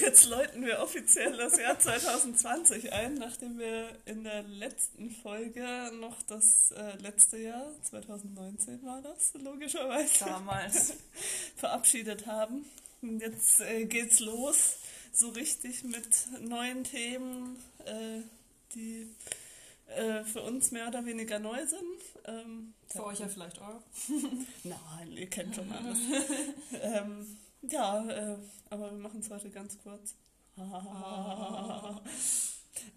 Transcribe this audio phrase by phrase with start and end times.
[0.00, 6.22] jetzt läuten wir offiziell das Jahr 2020 ein, nachdem wir in der letzten Folge noch
[6.22, 10.24] das äh, letzte Jahr, 2019 war das, logischerweise.
[10.24, 10.94] Damals.
[11.56, 12.64] verabschiedet haben.
[13.02, 14.76] Und jetzt äh, geht's los,
[15.12, 16.06] so richtig mit
[16.40, 18.22] neuen Themen, äh,
[18.74, 19.08] die
[19.96, 21.82] äh, für uns mehr oder weniger neu sind.
[22.26, 23.82] Ähm, für euch ja vielleicht auch.
[24.64, 25.98] Nein, ihr kennt schon alles.
[26.82, 28.36] ähm, ja, äh,
[28.70, 30.14] aber wir machen es heute ganz kurz.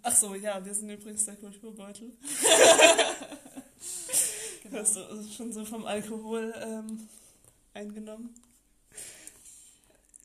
[0.01, 2.11] Ach so, ja, wir sind übrigens der Kulturbeutel.
[4.63, 4.77] genau.
[4.77, 7.07] Das ist schon so vom Alkohol ähm,
[7.73, 8.33] eingenommen.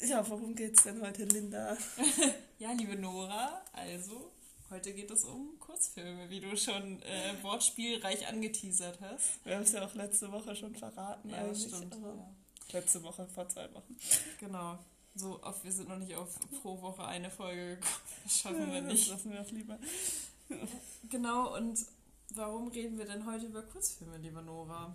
[0.01, 1.77] Ja, worum geht's denn heute, Linda?
[2.59, 4.31] ja, liebe Nora, also
[4.71, 9.45] heute geht es um Kurzfilme, wie du schon äh, wortspielreich angeteasert hast.
[9.45, 11.31] Wir haben es ja auch letzte Woche schon verraten.
[11.31, 11.95] Ja, eigentlich, stimmt.
[11.95, 12.31] Ja.
[12.73, 13.97] Letzte Woche, vor zwei Wochen.
[14.41, 14.79] Genau.
[15.15, 17.95] So oft, wir sind noch nicht auf pro Woche eine Folge gekommen.
[18.25, 19.03] Das schaffen wir nicht.
[19.03, 19.79] Das lassen wir auch lieber.
[21.09, 21.79] genau, und
[22.35, 24.95] warum reden wir denn heute über Kurzfilme, liebe Nora?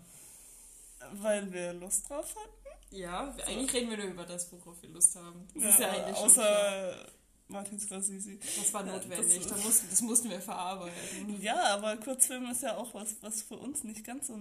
[1.14, 2.96] Weil wir Lust drauf hatten?
[2.96, 3.44] Ja, so.
[3.44, 5.48] eigentlich reden wir nur über das, worauf wir Lust haben.
[5.56, 7.06] Das ja, ist ja eigentlich außer
[7.48, 8.38] Martin Scorsese.
[8.38, 11.42] Das war notwendig, das, das, mussten, das mussten wir verarbeiten.
[11.42, 14.38] Ja, aber Kurzfilm ist ja auch was, was für uns nicht ganz so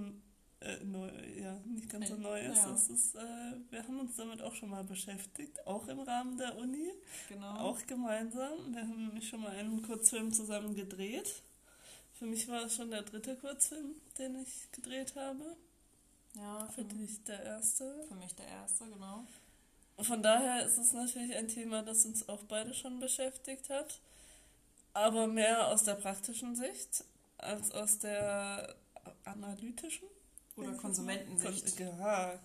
[0.65, 1.11] äh, neu,
[1.41, 2.57] ja, nicht ganz so neu ist.
[2.57, 2.75] Ja.
[2.75, 3.21] Ist äh,
[3.71, 6.91] wir haben uns damit auch schon mal beschäftigt, auch im Rahmen der Uni.
[7.29, 7.59] Genau.
[7.59, 8.73] Auch gemeinsam.
[8.73, 11.43] Wir haben nämlich schon mal einen Kurzfilm zusammen gedreht.
[12.15, 15.57] Für mich war es schon der dritte Kurzfilm, den ich gedreht habe.
[16.35, 18.05] Ja, für, für dich der erste.
[18.09, 19.27] Für mich der erste, genau.
[19.99, 24.01] Von daher ist es natürlich ein Thema, das uns auch beide schon beschäftigt hat.
[24.95, 27.05] Aber mehr aus der praktischen Sicht
[27.39, 28.75] als aus der
[29.25, 30.07] analytischen.
[30.56, 31.78] Oder Konsumentensicht.
[31.81, 32.39] Ja.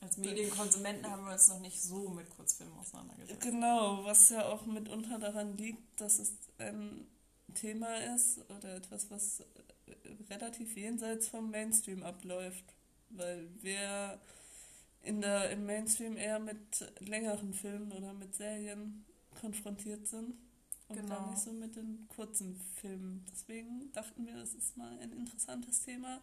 [0.00, 3.40] Als Medienkonsumenten haben wir uns noch nicht so mit Kurzfilmen auseinandergesetzt.
[3.42, 7.06] Genau, was ja auch mitunter daran liegt, dass es ein
[7.54, 9.42] Thema ist oder etwas, was
[10.30, 12.64] relativ jenseits vom Mainstream abläuft.
[13.10, 14.20] Weil wir
[15.02, 19.04] in der, im Mainstream eher mit längeren Filmen oder mit Serien
[19.40, 20.34] konfrontiert sind.
[20.88, 21.16] Und genau.
[21.16, 23.24] dann nicht so mit den kurzen Filmen.
[23.30, 26.22] Deswegen dachten wir, es ist mal ein interessantes Thema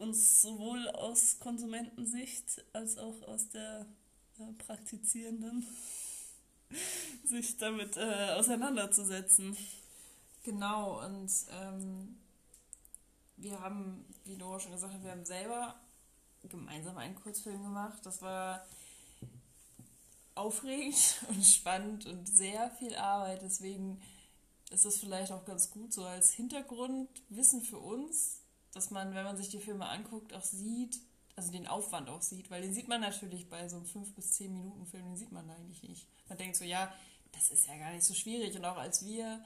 [0.00, 3.86] uns sowohl aus Konsumentensicht als auch aus der
[4.38, 5.66] äh, praktizierenden
[7.24, 9.56] sich damit äh, auseinanderzusetzen.
[10.42, 12.18] Genau, und ähm,
[13.36, 15.74] wir haben, wie Nora schon gesagt hat, wir haben selber
[16.48, 18.00] gemeinsam einen Kurzfilm gemacht.
[18.04, 18.64] Das war
[20.34, 23.42] aufregend und spannend und sehr viel Arbeit.
[23.42, 24.00] Deswegen
[24.70, 28.39] ist es vielleicht auch ganz gut so als Hintergrundwissen für uns,
[28.72, 30.98] dass man, wenn man sich die Filme anguckt, auch sieht,
[31.36, 34.32] also den Aufwand auch sieht, weil den sieht man natürlich bei so einem 5 bis
[34.32, 36.06] 10 Minuten Film, den sieht man eigentlich nicht.
[36.28, 36.92] Man denkt so, ja,
[37.32, 38.56] das ist ja gar nicht so schwierig.
[38.56, 39.42] Und auch als wir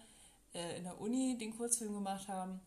[0.55, 2.61] äh, in der Uni den Kurzfilm gemacht haben,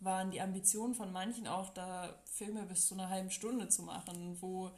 [0.00, 4.36] waren die Ambitionen von manchen auch da, Filme bis zu einer halben Stunde zu machen,
[4.40, 4.70] wo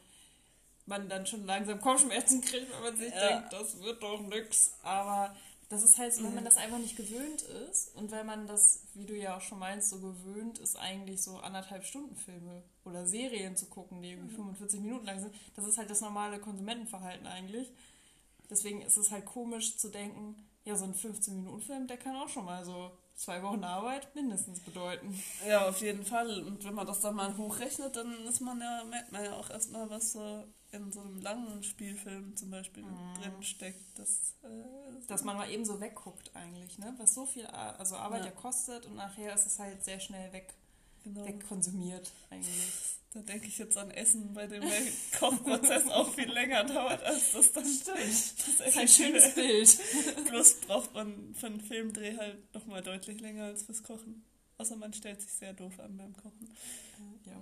[0.87, 3.29] man dann schon langsam Kopfschmerzen kriegt, weil man sich ja.
[3.29, 4.75] denkt, das wird doch nix.
[4.83, 5.35] Aber
[5.73, 8.83] das ist halt so, wenn man das einfach nicht gewöhnt ist und wenn man das,
[8.93, 13.07] wie du ja auch schon meinst, so gewöhnt ist, eigentlich so anderthalb Stunden Filme oder
[13.07, 14.87] Serien zu gucken, die irgendwie 45 mhm.
[14.87, 17.73] Minuten lang sind, das ist halt das normale Konsumentenverhalten eigentlich.
[18.51, 22.45] Deswegen ist es halt komisch zu denken, ja, so ein 15-Minuten-Film, der kann auch schon
[22.45, 25.19] mal so zwei Wochen Arbeit mindestens bedeuten.
[25.49, 26.43] Ja, auf jeden Fall.
[26.43, 29.49] Und wenn man das dann mal hochrechnet, dann ist man ja, merkt man ja auch
[29.49, 33.15] erstmal, was so in so einem langen Spielfilm zum Beispiel mhm.
[33.21, 33.99] drin steckt.
[33.99, 36.95] Das, äh, Dass man mal eben so wegguckt eigentlich, ne?
[36.99, 38.31] Was so viel also Arbeit ja.
[38.31, 40.55] ja kostet und nachher ist es halt sehr schnell weg,
[41.05, 41.27] genau.
[41.27, 42.99] wegkonsumiert eigentlich.
[43.15, 44.81] Da denke ich jetzt an Essen, bei dem der
[45.19, 47.99] Kochprozess auch viel länger dauert, als das dann stimmt.
[47.99, 49.79] Das ist, das ist ein schönes Bild.
[50.29, 54.25] Plus braucht man für einen Filmdreh halt nochmal deutlich länger als fürs Kochen.
[54.63, 56.49] Außer man stellt sich sehr doof an beim Kochen.
[57.27, 57.33] Ja.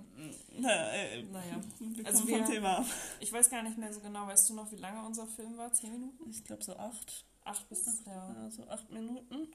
[0.57, 1.61] Na, äh, naja.
[1.77, 2.83] Wir also wir, vom Thema
[3.19, 4.25] Ich weiß gar nicht mehr so genau.
[4.25, 5.71] Weißt du noch, wie lange unser Film war?
[5.71, 6.27] Zehn Minuten?
[6.31, 7.25] Ich glaube so acht.
[7.43, 8.11] Acht bis, ja.
[8.11, 8.49] ja.
[8.49, 9.53] so acht Minuten.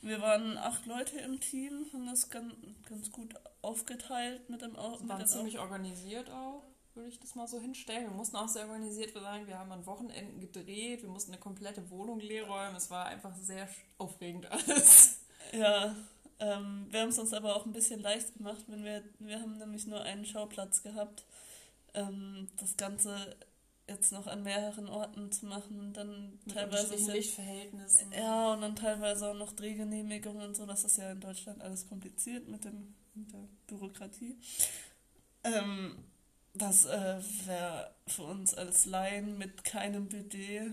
[0.00, 2.54] Wir waren acht Leute im Team, haben das ganz,
[2.88, 5.06] ganz gut aufgeteilt mit dem Auto.
[5.06, 6.62] Waren ziemlich organisiert auch,
[6.94, 8.04] würde ich das mal so hinstellen.
[8.04, 9.46] Wir mussten auch sehr organisiert sein.
[9.46, 12.76] Wir haben an Wochenenden gedreht, wir mussten eine komplette Wohnung leer räumen.
[12.76, 13.68] Es war einfach sehr
[13.98, 15.20] aufregend alles.
[15.52, 15.94] Ja,
[16.44, 19.56] ähm, wir haben es uns aber auch ein bisschen leicht gemacht, wenn wir, wir haben
[19.56, 21.24] nämlich nur einen Schauplatz gehabt.
[21.94, 23.36] Ähm, das Ganze
[23.88, 28.12] jetzt noch an mehreren Orten zu machen, dann Mit teilweise Lichtverhältnissen.
[28.12, 30.66] Ja, und dann teilweise auch noch Drehgenehmigungen und so.
[30.66, 34.38] Das ist ja in Deutschland alles kompliziert mit, dem, mit der Bürokratie.
[35.44, 35.96] Ähm,
[36.54, 40.72] das äh, wäre für uns als Laien mit keinem Budget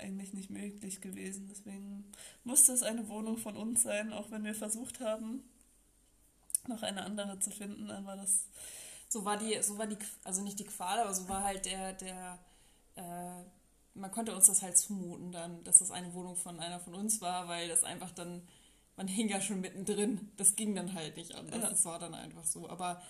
[0.00, 1.48] eigentlich nicht möglich gewesen.
[1.48, 2.04] Deswegen
[2.44, 5.42] musste es eine Wohnung von uns sein, auch wenn wir versucht haben,
[6.66, 7.90] noch eine andere zu finden.
[7.90, 8.46] Aber das.
[9.08, 11.94] So war die, so war die, also nicht die Qual, aber so war halt der,
[11.94, 12.38] der,
[12.94, 13.42] äh,
[13.94, 17.20] man konnte uns das halt zumuten dann, dass das eine Wohnung von einer von uns
[17.20, 18.46] war, weil das einfach dann,
[18.96, 20.30] man hing ja schon mittendrin.
[20.36, 21.60] Das ging dann halt nicht anders.
[21.60, 21.70] Ja.
[21.70, 22.68] Das war dann einfach so.
[22.68, 23.02] Aber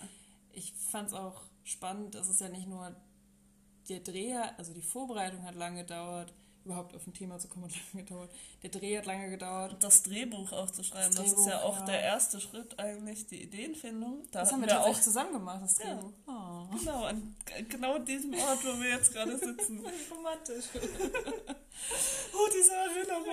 [0.53, 2.95] ich fand es auch spannend, dass es ja nicht nur
[3.89, 6.33] der Dreh, also die Vorbereitung hat lange gedauert,
[6.65, 8.31] überhaupt auf ein Thema zu kommen, hat lange gedauert.
[8.63, 9.75] Der Dreh hat lange gedauert.
[9.79, 11.85] Das Drehbuch aufzuschreiben, das, das ist ja auch ja.
[11.85, 14.23] der erste Schritt eigentlich, die Ideenfindung.
[14.31, 16.11] Da das haben wir, wir auch zusammen gemacht, das Drehbuch.
[16.27, 16.67] Ja.
[16.71, 16.77] Oh.
[16.77, 17.35] Genau, an
[17.69, 19.83] genau diesem Ort, wo wir jetzt gerade sitzen.
[20.11, 20.65] Romantisch.
[22.33, 23.25] oh, diese Erinnerung.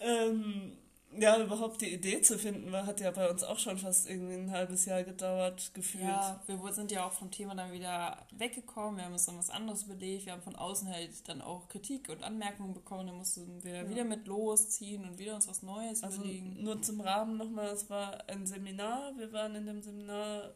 [0.00, 0.72] ähm,
[1.18, 4.34] ja, überhaupt die Idee zu finden, war, hat ja bei uns auch schon fast irgendwie
[4.34, 6.04] ein halbes Jahr gedauert, gefühlt.
[6.04, 9.50] Ja, wir sind ja auch vom Thema dann wieder weggekommen, wir haben uns dann was
[9.50, 13.62] anderes überlegt, wir haben von außen halt dann auch Kritik und Anmerkungen bekommen, dann mussten
[13.62, 13.88] wir ja.
[13.88, 16.62] wieder mit losziehen und wieder uns was Neues also überlegen.
[16.62, 20.54] Nur zum Rahmen nochmal, es war ein Seminar, wir waren in dem Seminar,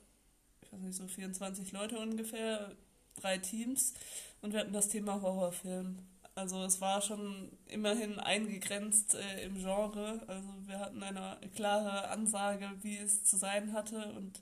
[0.63, 2.75] ich weiß nicht, so 24 Leute ungefähr,
[3.17, 3.95] drei Teams
[4.43, 5.99] und wir hatten das Thema Horrorfilm.
[6.41, 10.23] Also es war schon immerhin eingegrenzt äh, im Genre.
[10.27, 14.41] Also wir hatten eine klare Ansage, wie es zu sein hatte und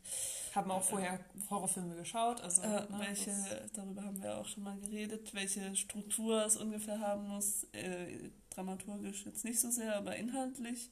[0.54, 1.18] haben auch vorher
[1.50, 2.40] Horrorfilme geschaut.
[2.40, 3.32] Also äh, ne, welche,
[3.74, 7.64] darüber haben wir auch schon mal geredet, welche Struktur es ungefähr haben muss.
[7.72, 10.90] Äh, dramaturgisch jetzt nicht so sehr, aber inhaltlich.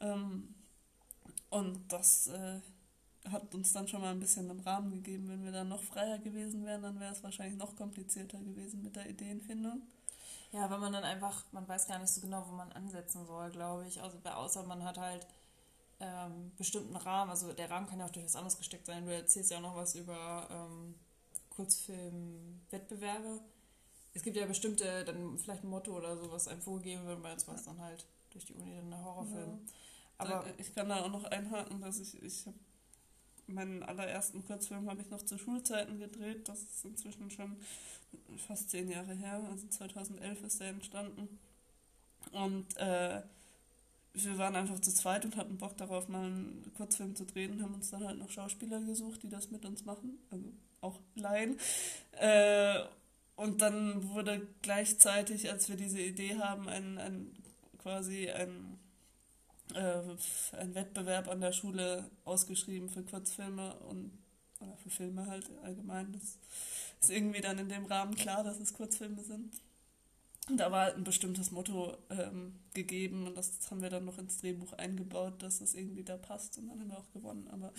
[0.00, 0.52] Ähm,
[1.50, 2.60] und das äh,
[3.30, 5.28] hat uns dann schon mal ein bisschen einen Rahmen gegeben.
[5.28, 8.96] Wenn wir dann noch freier gewesen wären, dann wäre es wahrscheinlich noch komplizierter gewesen mit
[8.96, 9.82] der Ideenfindung.
[10.52, 13.50] Ja, weil man dann einfach, man weiß gar nicht so genau, wo man ansetzen soll,
[13.50, 14.00] glaube ich.
[14.00, 15.26] Also außer man hat halt
[16.00, 19.04] ähm, bestimmten Rahmen, also der Rahmen kann ja auch durch was anderes gesteckt sein.
[19.04, 20.94] Du erzählst ja auch noch was über ähm,
[21.50, 23.40] Kurzfilmwettbewerbe.
[24.14, 27.32] Es gibt ja bestimmte, dann vielleicht ein Motto oder so, was einem vorgegeben wird, bei
[27.32, 29.50] uns war es dann halt durch die Uni dann der Horrorfilm.
[29.50, 29.72] Ja.
[30.18, 32.56] Aber ich kann da auch noch einhaken, dass ich, ich habe
[33.48, 36.48] meinen allerersten Kurzfilm habe ich noch zu Schulzeiten gedreht.
[36.48, 37.56] Das ist inzwischen schon
[38.46, 39.42] fast zehn Jahre her.
[39.50, 41.38] Also 2011 ist er entstanden.
[42.32, 43.22] Und äh,
[44.14, 47.62] wir waren einfach zu zweit und hatten Bock darauf, mal einen Kurzfilm zu drehen und
[47.62, 50.18] haben uns dann halt noch Schauspieler gesucht, die das mit uns machen.
[50.30, 50.44] Also
[50.80, 51.58] auch Laien.
[52.12, 52.80] Äh,
[53.36, 57.32] und dann wurde gleichzeitig, als wir diese Idee haben, ein, ein
[57.78, 58.78] quasi ein
[59.74, 60.02] äh,
[60.56, 64.12] ein Wettbewerb an der Schule ausgeschrieben für Kurzfilme und
[64.60, 66.12] oder für Filme halt allgemein.
[66.12, 66.38] Das
[67.00, 69.54] ist irgendwie dann in dem Rahmen klar, dass es Kurzfilme sind.
[70.48, 74.16] Und da war halt ein bestimmtes Motto ähm, gegeben und das haben wir dann noch
[74.16, 77.48] ins Drehbuch eingebaut, dass es irgendwie da passt und dann haben wir auch gewonnen.
[77.52, 77.70] Aber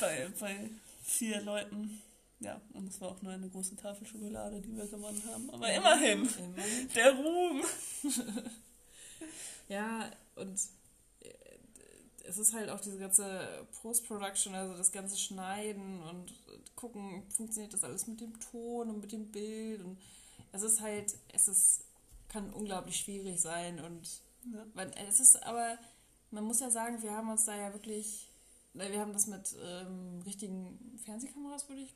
[0.00, 0.70] bei, bei
[1.02, 1.98] vier Leuten,
[2.40, 5.48] ja, und es war auch nur eine große Tafel Schokolade, die wir gewonnen haben.
[5.50, 6.88] Aber immerhin, immerhin.
[6.94, 7.62] der Ruhm.
[9.68, 10.60] ja, und
[12.30, 16.32] es ist halt auch diese ganze Post-Production, also das ganze Schneiden und
[16.76, 19.98] gucken, funktioniert das alles mit dem Ton und mit dem Bild und
[20.52, 21.84] es ist halt, es ist,
[22.28, 24.22] kann unglaublich schwierig sein und
[24.52, 24.64] ja.
[24.74, 25.76] weil, es ist aber,
[26.30, 28.28] man muss ja sagen, wir haben uns da ja wirklich,
[28.74, 31.94] wir haben das mit ähm, richtigen Fernsehkameras, würde ich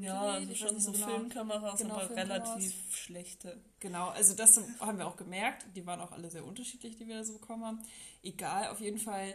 [0.00, 2.48] ja, also schon so genau, Filmkameras, genau, aber Filmkameras.
[2.48, 3.60] relativ schlechte.
[3.80, 5.66] Genau, also das haben wir auch gemerkt.
[5.76, 7.82] Die waren auch alle sehr unterschiedlich, die wir da so bekommen haben.
[8.22, 9.34] Egal, auf jeden Fall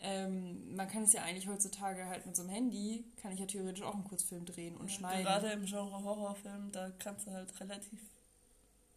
[0.00, 3.46] ähm, man kann es ja eigentlich heutzutage halt mit so einem Handy, kann ich ja
[3.46, 5.24] theoretisch auch einen Kurzfilm drehen und ja, schneiden.
[5.24, 8.00] Gerade im Genre Horrorfilm, da kannst du halt relativ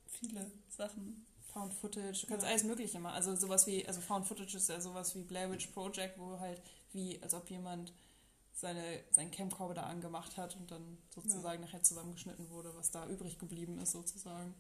[0.06, 1.26] viele Sachen.
[1.54, 2.50] Found Footage, du kannst ja.
[2.50, 3.16] alles Mögliche machen.
[3.16, 6.62] Also sowas wie, also Found Footage ist ja sowas wie Blair Witch Project, wo halt
[6.94, 7.92] wie, als ob jemand
[8.54, 11.66] seine, sein Camcorder da angemacht hat und dann sozusagen ja.
[11.66, 14.54] nachher zusammengeschnitten wurde, was da übrig geblieben ist sozusagen.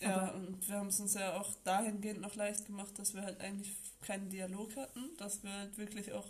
[0.00, 3.40] Ja, und wir haben es uns ja auch dahingehend noch leicht gemacht, dass wir halt
[3.40, 6.26] eigentlich keinen Dialog hatten, dass wir halt wirklich auch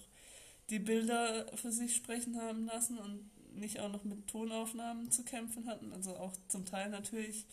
[0.71, 5.67] die Bilder für sich sprechen haben lassen und nicht auch noch mit Tonaufnahmen zu kämpfen
[5.67, 5.93] hatten.
[5.93, 7.47] Also auch zum Teil natürlich,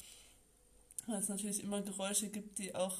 [1.07, 2.97] weil es natürlich immer Geräusche gibt, die auch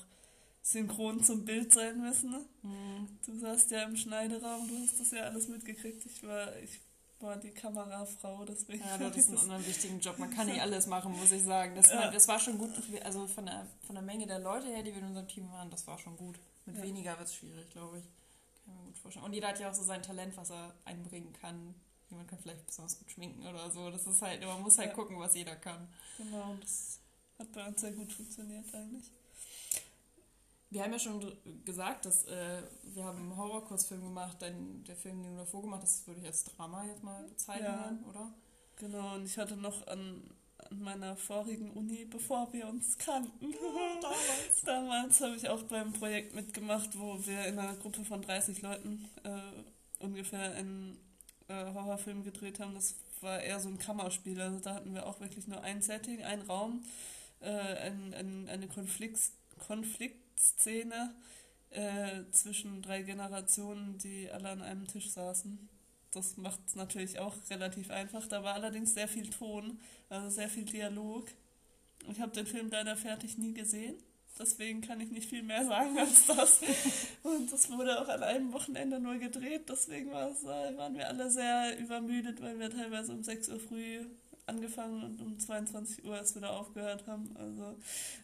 [0.62, 2.32] synchron zum Bild sein müssen.
[2.32, 2.46] Ne?
[2.64, 3.08] Mhm.
[3.26, 6.06] Du saßt ja im Schneideraum, du hast das ja alles mitgekriegt.
[6.06, 6.80] Ich war, ich
[7.20, 8.84] war die Kamerafrau, deswegen.
[8.84, 10.18] Ja, du hattest einen anderen wichtigen Job.
[10.20, 11.76] Man kann nicht alles machen, muss ich sagen.
[11.76, 12.72] Das, war, das war schon gut,
[13.04, 15.70] also von der, von der Menge der Leute her, die wir in unserem Team waren,
[15.70, 16.38] das war schon gut.
[16.66, 16.84] Mit ja.
[16.84, 18.04] weniger wird es schwierig, glaube ich.
[18.04, 19.26] Kann ich mir gut vorstellen.
[19.26, 21.76] Und jeder hat ja auch so sein Talent, was er einbringen kann.
[22.10, 23.90] Jemand kann vielleicht besonders gut schminken oder so.
[23.90, 24.96] Das ist halt, man muss halt ja.
[24.96, 25.88] gucken, was jeder kann.
[26.18, 27.00] Genau, das
[27.40, 29.12] hat bei uns sehr gut funktioniert eigentlich.
[30.76, 31.32] Wir haben ja schon
[31.64, 32.62] gesagt, dass äh,
[32.94, 36.28] wir haben einen Horrorkursfilm gemacht, denn der Film, den du davor gemacht hast, würde ich
[36.28, 37.66] als Drama jetzt mal bezeichnen,
[38.04, 38.10] ja.
[38.10, 38.34] oder?
[38.76, 43.54] Genau, und ich hatte noch an an meiner vorigen Uni, bevor wir uns kannten.
[44.02, 48.62] damals damals habe ich auch beim Projekt mitgemacht, wo wir in einer Gruppe von 30
[48.62, 50.98] Leuten äh, ungefähr einen
[51.48, 52.74] äh, Horrorfilm gedreht haben.
[52.74, 54.42] Das war eher so ein Kammerspiel.
[54.42, 56.84] Also da hatten wir auch wirklich nur ein Setting, einen Raum,
[57.40, 59.20] äh, ein, ein, eine Konflikt,
[60.36, 61.14] Konfliktszene
[61.70, 65.70] äh, zwischen drei Generationen, die alle an einem Tisch saßen.
[66.12, 68.28] Das macht es natürlich auch relativ einfach.
[68.28, 71.28] Da war allerdings sehr viel Ton, also sehr viel Dialog.
[72.10, 73.96] Ich habe den Film leider fertig nie gesehen.
[74.38, 76.60] Deswegen kann ich nicht viel mehr sagen als das.
[77.24, 79.70] Und das wurde auch an einem Wochenende nur gedreht.
[79.70, 80.14] Deswegen äh,
[80.78, 84.06] waren wir alle sehr übermüdet, weil wir teilweise um 6 Uhr früh
[84.48, 87.36] angefangen und um 22 Uhr erst wieder aufgehört haben.
[87.38, 87.76] Also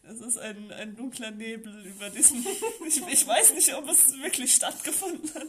[0.03, 2.45] es ist ein, ein dunkler Nebel über diesen.
[2.87, 5.47] ich, ich weiß nicht, ob es wirklich stattgefunden hat.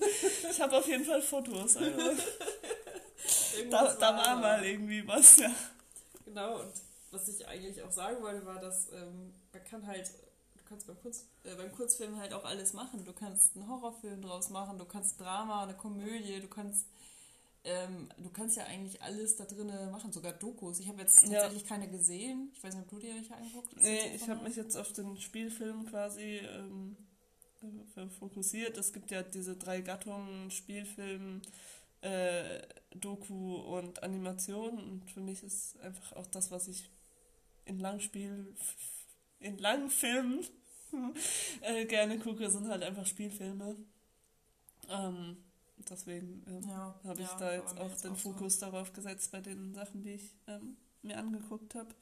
[0.51, 1.77] Ich habe auf jeden Fall Fotos.
[1.77, 1.99] Also.
[3.71, 5.51] da, da war mal irgendwie was, ja.
[6.25, 6.73] Genau, und
[7.11, 10.11] was ich eigentlich auch sagen wollte, war, dass ähm, man kann halt
[10.73, 13.05] kannst beim, Kurz, äh, beim Kurzfilm halt auch alles machen.
[13.05, 16.87] Du kannst einen Horrorfilm draus machen, du kannst Drama, eine Komödie, du kannst
[17.65, 20.81] ähm, du kannst ja eigentlich alles da drin machen, sogar Dokus.
[20.81, 21.69] Ich habe jetzt tatsächlich ja.
[21.69, 22.51] keine gesehen.
[22.55, 23.83] Ich weiß nicht, ob du dir welche angeguckt hast.
[23.83, 26.97] Nee, ich habe mich jetzt auf den Spielfilm quasi ähm,
[27.97, 28.77] äh, fokussiert.
[28.79, 31.43] Es gibt ja diese drei Gattungen, Spielfilm,
[32.01, 32.63] äh,
[32.97, 34.79] Doku und Animation.
[34.79, 36.91] Und für mich ist einfach auch das, was ich
[37.65, 38.55] in Langspiel,
[39.39, 40.45] in langen Filmen
[41.61, 43.77] äh, gerne gucke, sind halt einfach Spielfilme.
[44.89, 45.37] Ähm,
[45.91, 48.67] deswegen ähm, ja, habe ich ja, da jetzt auch jetzt den auch Fokus so.
[48.67, 51.95] darauf gesetzt bei den Sachen, die ich ähm, mir angeguckt habe.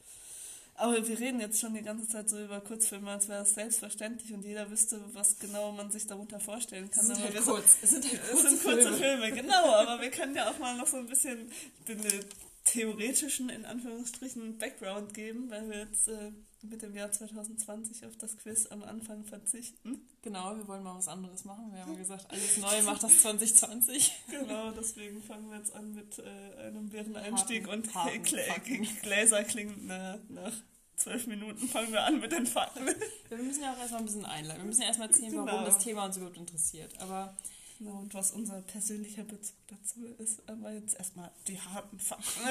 [0.74, 4.32] Aber wir reden jetzt schon die ganze Zeit so über Kurzfilme, als wäre es selbstverständlich
[4.32, 7.02] und jeder wüsste, was genau man sich darunter vorstellen kann.
[7.02, 7.76] Es sind, halt kurz.
[7.82, 9.26] es sind halt kurze, es sind kurze Filme.
[9.26, 9.42] Filme.
[9.42, 9.74] genau.
[9.74, 11.50] Aber wir können ja auch mal noch so ein bisschen
[11.86, 12.00] den
[12.64, 18.36] theoretischen, in Anführungsstrichen, Background geben, weil wir jetzt äh, mit dem Jahr 2020 auf das
[18.36, 20.06] Quiz am Anfang verzichten.
[20.22, 21.72] Genau, wir wollen mal was anderes machen.
[21.72, 24.12] Wir haben gesagt, alles neu macht das 2020.
[24.30, 28.22] genau, deswegen fangen wir jetzt an mit äh, einem Bäreneinstieg und harten
[29.02, 30.52] Gläser klingen nach, nach
[30.96, 32.86] zwölf Minuten fangen wir an mit den Fakten.
[33.28, 34.62] wir müssen ja auch erstmal ein bisschen einleiten.
[34.62, 35.46] Wir müssen ja erstmal erzählen, genau.
[35.46, 37.00] warum das Thema uns überhaupt interessiert.
[37.00, 37.34] Aber
[37.80, 40.46] Genau, und was unser persönlicher Bezug dazu ist.
[40.46, 42.40] Aber jetzt erstmal die harten Fakten.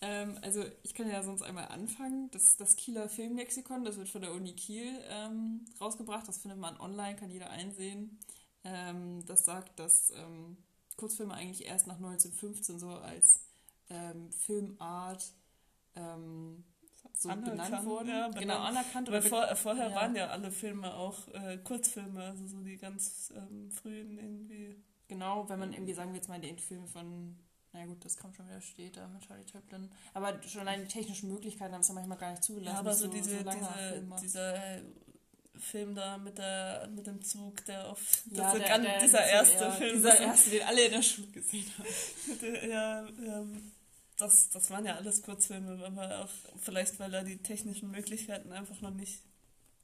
[0.00, 2.28] ähm, also ich kann ja sonst einmal anfangen.
[2.32, 6.26] Das, das Kieler Filmlexikon, das wird von der Uni Kiel ähm, rausgebracht.
[6.26, 8.18] Das findet man online, kann jeder einsehen.
[8.64, 10.56] Ähm, das sagt, dass ähm,
[10.96, 13.42] Kurzfilme eigentlich erst nach 1915 so als
[13.90, 15.32] ähm, Filmart
[15.94, 16.64] ähm,
[17.16, 18.08] so benannt wurden.
[18.08, 18.40] Ja, benannt.
[18.40, 19.10] Genau, anerkannt.
[19.10, 19.94] Weil vor, vorher ja.
[19.94, 24.76] waren ja alle Filme auch äh, Kurzfilme, also so die ganz ähm, frühen irgendwie.
[25.08, 27.36] Genau, wenn man irgendwie, sagen wir jetzt mal, den Film von,
[27.72, 31.30] na gut, das kommt schon wieder später mit Charlie Chaplin, aber schon allein die technischen
[31.30, 32.74] Möglichkeiten haben es ja manchmal gar nicht zugelassen.
[32.74, 34.82] Ja, aber so, so diese, so diese, dieser äh,
[35.60, 38.00] Film da mit, der, mit dem Zug, der auf
[38.30, 39.94] ja, der, der, dieser erste Film.
[39.96, 42.70] Dieser erste, den alle in der Schule gesehen haben.
[42.70, 43.72] ja, ähm,
[44.20, 48.80] das, das waren ja alles Kurzfilme, aber auch vielleicht, weil da die technischen Möglichkeiten einfach
[48.80, 49.22] noch nicht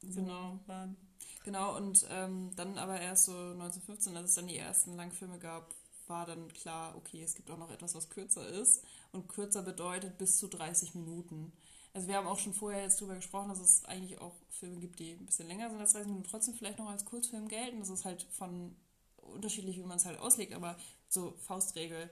[0.01, 0.59] so genau.
[0.67, 0.95] waren.
[1.43, 5.73] Genau, und ähm, dann aber erst so 1915, als es dann die ersten Langfilme gab,
[6.07, 8.83] war dann klar, okay, es gibt auch noch etwas, was kürzer ist.
[9.11, 11.53] Und kürzer bedeutet bis zu 30 Minuten.
[11.93, 14.99] Also wir haben auch schon vorher jetzt darüber gesprochen, dass es eigentlich auch Filme gibt,
[14.99, 17.79] die ein bisschen länger sind als 30 Minuten, trotzdem vielleicht noch als Kurzfilm gelten.
[17.79, 18.75] Das ist halt von
[19.17, 20.77] unterschiedlich, wie man es halt auslegt, aber
[21.09, 22.09] so Faustregel,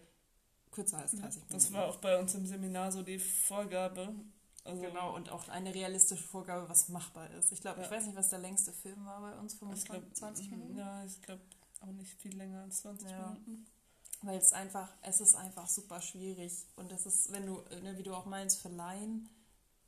[0.76, 1.54] kürzer als 30 Minuten.
[1.54, 4.14] Das war auch bei uns im Seminar so die Vorgabe.
[4.64, 7.52] Also genau, und auch eine realistische Vorgabe, was machbar ist.
[7.52, 7.86] Ich glaube, ja.
[7.86, 10.78] ich weiß nicht, was der längste Film war bei uns, 25, 20 Minuten.
[10.78, 11.42] Ja, ich glaube
[11.82, 13.30] auch nicht viel länger als 20 ja.
[13.30, 13.66] Minuten.
[14.22, 16.66] Weil es einfach, es ist einfach super schwierig.
[16.76, 19.30] Und das ist, wenn du, ne, wie du auch meinst, verleihen,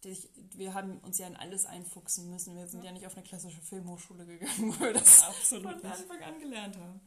[0.04, 2.56] ich, wir haben uns ja in alles einfuchsen müssen.
[2.56, 5.92] Wir sind ja, ja nicht auf eine klassische Filmhochschule gegangen, wo wir das Absolut von
[5.92, 7.02] Anfang an gelernt haben.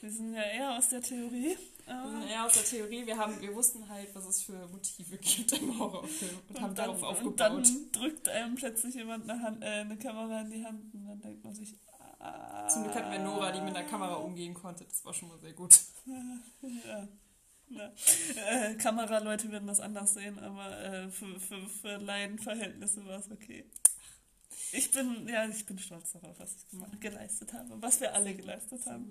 [0.00, 1.56] Wir sind ja eher aus der Theorie.
[1.86, 3.06] Sind eher aus der Theorie.
[3.06, 6.74] Wir, haben, wir wussten halt, was es für Motive gibt im Horrorfilm und, und haben
[6.74, 7.50] dann, darauf aufgebaut.
[7.52, 11.06] Und dann drückt einem plötzlich jemand eine, Hand, äh, eine Kamera in die Hand und
[11.06, 11.74] dann denkt man sich,
[12.18, 14.84] ah, Zum Glück hatten wir Nora, die mit der Kamera umgehen konnte.
[14.84, 15.78] Das war schon mal sehr gut.
[16.84, 17.08] Ja.
[17.68, 17.92] Ja.
[18.48, 23.68] Äh, Kameraleute würden das anders sehen, aber äh, für, für, für Laienverhältnisse war es okay.
[24.72, 28.86] Ich bin, ja, ich bin stolz darauf, was ich geleistet habe, was wir alle geleistet
[28.86, 29.10] haben.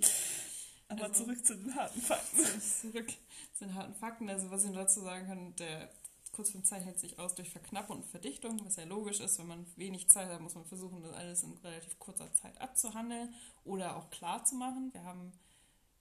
[0.96, 2.62] Aber also, zurück zu den harten Fakten.
[2.82, 3.10] Zurück
[3.54, 4.30] zu den harten Fakten.
[4.30, 5.90] Also was ich dazu sagen kann, der
[6.32, 9.40] Kurzfilm zeichnet sich aus durch Verknappung und Verdichtung, was ja logisch ist.
[9.40, 13.34] Wenn man wenig Zeit hat, muss man versuchen, das alles in relativ kurzer Zeit abzuhandeln
[13.64, 14.94] oder auch klar zu machen.
[14.94, 15.32] Wir haben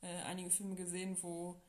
[0.02, 1.60] äh, einige Filme gesehen, wo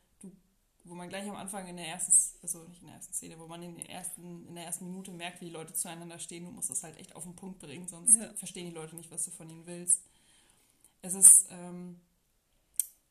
[0.85, 2.13] wo man gleich am Anfang in der ersten,
[2.43, 5.11] also nicht in der ersten Szene, wo man in der ersten, in der ersten Minute
[5.11, 6.45] merkt, wie die Leute zueinander stehen.
[6.45, 8.31] Du musst das halt echt auf den Punkt bringen, sonst ja.
[8.35, 10.03] verstehen die Leute nicht, was du von ihnen willst.
[11.01, 11.99] Es ist ähm,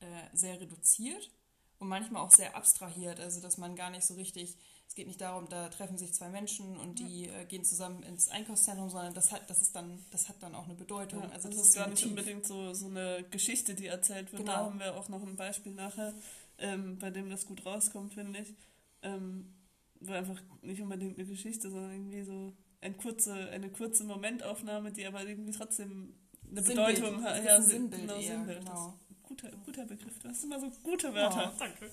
[0.05, 1.31] äh, sehr reduziert
[1.79, 4.57] und manchmal auch sehr abstrahiert, also dass man gar nicht so richtig,
[4.87, 8.29] es geht nicht darum, da treffen sich zwei Menschen und die äh, gehen zusammen ins
[8.29, 11.23] Einkaufszentrum, sondern das hat, das ist dann, das hat dann auch eine Bedeutung.
[11.23, 14.43] Ja, also das, das ist gar nicht unbedingt so, so eine Geschichte, die erzählt wird.
[14.43, 14.53] Genau.
[14.53, 16.15] Da haben wir auch noch ein Beispiel nachher,
[16.59, 18.55] ähm, bei dem das gut rauskommt, finde ich.
[19.03, 19.53] Ähm,
[20.01, 25.07] war einfach nicht unbedingt eine Geschichte, sondern irgendwie so ein kurze, eine kurze Momentaufnahme, die
[25.07, 26.15] aber irgendwie trotzdem
[26.51, 26.97] eine Sinnbild.
[26.97, 27.45] Bedeutung hat.
[27.45, 28.61] Ja, Sinnbild, genau, Sinnbild.
[28.61, 28.99] Genau.
[29.27, 30.19] Guter, guter Begriff.
[30.19, 31.53] Du hast immer so gute Wörter.
[31.55, 31.91] Oh, danke.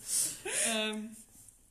[0.68, 1.16] ähm,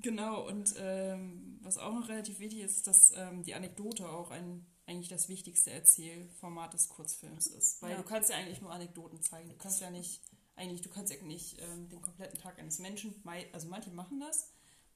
[0.01, 4.65] genau, und ähm, was auch noch relativ wichtig ist, dass ähm, die Anekdote auch ein,
[4.87, 7.83] eigentlich das wichtigste Erzählformat des Kurzfilms ist.
[7.83, 7.97] Weil ja.
[7.97, 9.51] du kannst ja eigentlich nur Anekdoten zeigen.
[9.51, 10.23] Du kannst ja nicht,
[10.57, 13.15] eigentlich, du kannst ja nicht ähm, den kompletten Tag eines Menschen,
[13.53, 14.53] also manche machen das,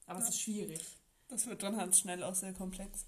[0.07, 0.25] aber ja.
[0.25, 0.81] es ist schwierig.
[1.27, 3.05] Das wird dann halt schnell auch sehr komplex.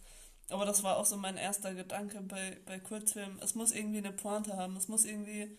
[0.49, 3.39] Aber das war auch so mein erster Gedanke bei, bei Kurzfilmen.
[3.41, 4.77] Es muss irgendwie eine Pointe haben.
[4.77, 5.57] Es muss irgendwie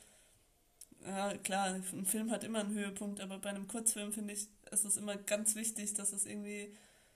[1.06, 4.84] ja, klar, ein Film hat immer einen Höhepunkt, aber bei einem Kurzfilm finde ich, ist
[4.84, 6.74] es immer ganz wichtig, dass es irgendwie.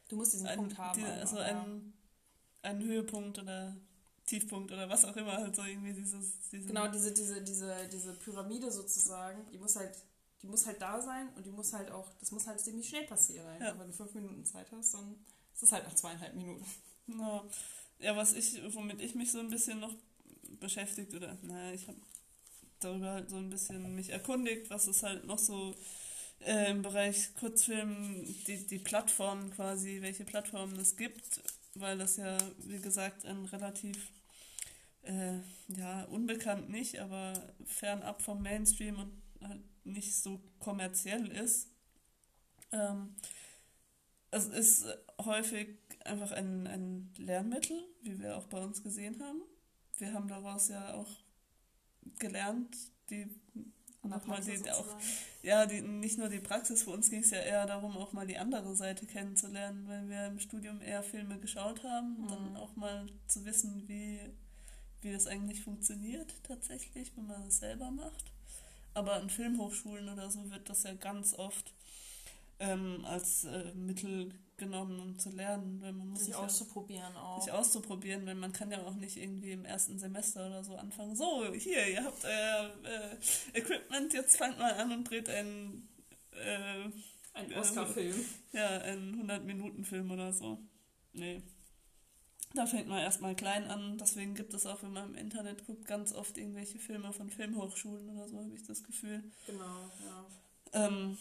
[0.09, 1.01] Du musst diesen ein, Punkt haben.
[1.01, 1.62] Die, also ja.
[1.62, 1.93] ein,
[2.62, 3.77] ein Höhepunkt oder
[4.27, 6.35] Tiefpunkt oder was auch immer, halt so irgendwie dieses.
[6.51, 9.97] Genau, diese, diese, diese, diese Pyramide sozusagen, die muss halt.
[10.43, 13.05] Die muss halt da sein und die muss halt auch, das muss halt ziemlich schnell
[13.05, 13.47] passieren.
[13.61, 13.79] Ja.
[13.79, 15.15] Wenn du fünf Minuten Zeit hast, dann
[15.55, 16.67] ist es halt nach zweieinhalb Minuten.
[17.07, 17.45] Ja,
[18.01, 19.95] ja was ich, womit ich mich so ein bisschen noch
[20.59, 21.99] beschäftigt oder, naja, ich habe
[22.85, 25.75] darüber halt so ein bisschen mich erkundigt, was es halt noch so
[26.41, 31.41] äh, im Bereich Kurzfilm, die, die Plattformen quasi, welche Plattformen es gibt,
[31.75, 34.11] weil das ja, wie gesagt, ein relativ,
[35.03, 37.33] äh, ja, unbekannt nicht, aber
[37.65, 41.69] fernab vom Mainstream und halt nicht so kommerziell ist.
[42.73, 43.15] Ähm,
[44.31, 44.87] es ist
[45.23, 45.69] häufig
[46.04, 49.43] einfach ein, ein Lernmittel, wie wir auch bei uns gesehen haben.
[49.99, 51.22] Wir haben daraus ja auch
[52.19, 52.76] gelernt,
[53.10, 53.28] die
[54.02, 54.97] nochmal die auch,
[55.43, 58.26] ja, die, nicht nur die Praxis, für uns ging es ja eher darum, auch mal
[58.26, 62.28] die andere Seite kennenzulernen, weil wir im Studium eher Filme geschaut haben und mhm.
[62.28, 64.21] dann auch mal zu wissen, wie,
[65.02, 68.32] wie das eigentlich funktioniert tatsächlich, wenn man das selber macht.
[68.95, 71.73] Aber an Filmhochschulen oder so wird das ja ganz oft
[72.63, 75.81] ähm, als äh, Mittel genommen, um zu lernen.
[75.83, 77.43] Weil man muss sich auszuprobieren ja, auch.
[77.43, 81.17] Sich auszuprobieren, weil man kann ja auch nicht irgendwie im ersten Semester oder so anfangen.
[81.17, 85.89] So, hier, ihr habt euer äh, Equipment, jetzt fangt mal an und dreht einen
[86.33, 86.89] äh,
[87.35, 88.25] ein Oscar-Film.
[88.53, 90.59] Äh, ja, einen 100-Minuten-Film oder so.
[91.13, 91.43] Nee.
[92.55, 93.97] Da fängt man erstmal klein an.
[93.99, 98.11] Deswegen gibt es auch, wenn man im Internet guckt, ganz oft irgendwelche Filme von Filmhochschulen
[98.11, 99.25] oder so, habe ich das Gefühl.
[99.47, 100.87] Genau, ja.
[100.87, 101.17] Ähm,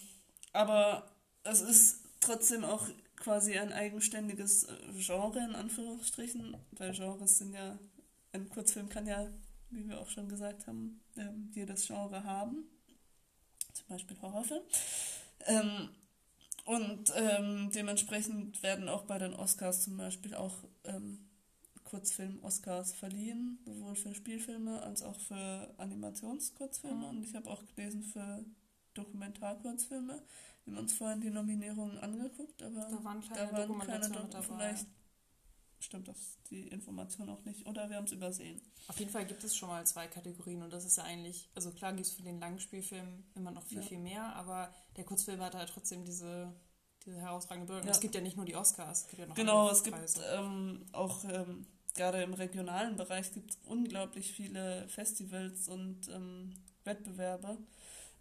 [0.52, 1.10] aber
[1.44, 7.78] es ist trotzdem auch quasi ein eigenständiges Genre in Anführungsstrichen, weil Genres sind ja,
[8.34, 9.28] ein Kurzfilm kann ja,
[9.70, 12.66] wie wir auch schon gesagt haben, ähm, jedes Genre haben.
[13.74, 14.64] Zum Beispiel Horrorfilm.
[15.46, 15.90] Ähm,
[16.66, 21.28] und ähm, dementsprechend werden auch bei den Oscars zum Beispiel auch ähm,
[21.86, 26.98] Kurzfilm-Oscars verliehen, sowohl für Spielfilme als auch für Animationskurzfilme.
[26.98, 27.18] Mhm.
[27.18, 28.46] Und ich habe auch gelesen für
[28.94, 30.22] Dokumentarkurzfilme.
[30.66, 34.42] Wir haben uns vorhin die Nominierungen angeguckt, aber da waren keine, da waren keine dabei.
[34.42, 34.88] Vielleicht
[35.80, 38.62] stimmt das die Information auch nicht oder wir haben es übersehen.
[38.88, 41.72] Auf jeden Fall gibt es schon mal zwei Kategorien und das ist ja eigentlich, also
[41.72, 43.84] klar gibt es für den Langspielfilm immer noch viel, ja.
[43.84, 46.54] viel mehr, aber der Kurzfilm hat halt trotzdem diese,
[47.06, 47.88] diese herausragende Bedeutung.
[47.88, 47.94] Ja.
[47.94, 49.98] Es gibt ja nicht nur die Oscars, es gibt ja noch Genau, es gibt
[50.32, 57.58] ähm, auch ähm, gerade im regionalen Bereich gibt es unglaublich viele Festivals und ähm, Wettbewerbe.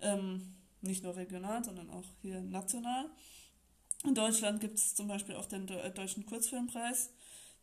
[0.01, 3.11] Ähm, nicht nur regional, sondern auch hier national.
[4.05, 7.11] In Deutschland gibt es zum Beispiel auch den äh, Deutschen Kurzfilmpreis,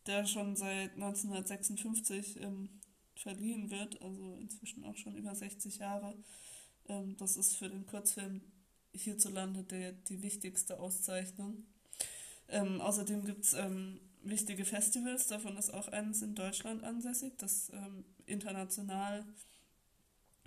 [0.06, 2.68] der schon seit 1956 ähm,
[3.16, 6.14] verliehen wird, also inzwischen auch schon über 60 Jahre.
[6.88, 8.40] Ähm, das ist für den Kurzfilm
[8.92, 11.64] hierzulande der, die wichtigste Auszeichnung.
[12.48, 17.70] Ähm, außerdem gibt es ähm, wichtige Festivals, davon ist auch eines in Deutschland ansässig, das
[17.72, 19.24] ähm, international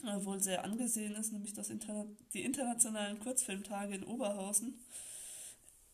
[0.04, 4.80] wohl sehr angesehen ist, nämlich das Interna die internationalen Kurzfilmtage in Oberhausen.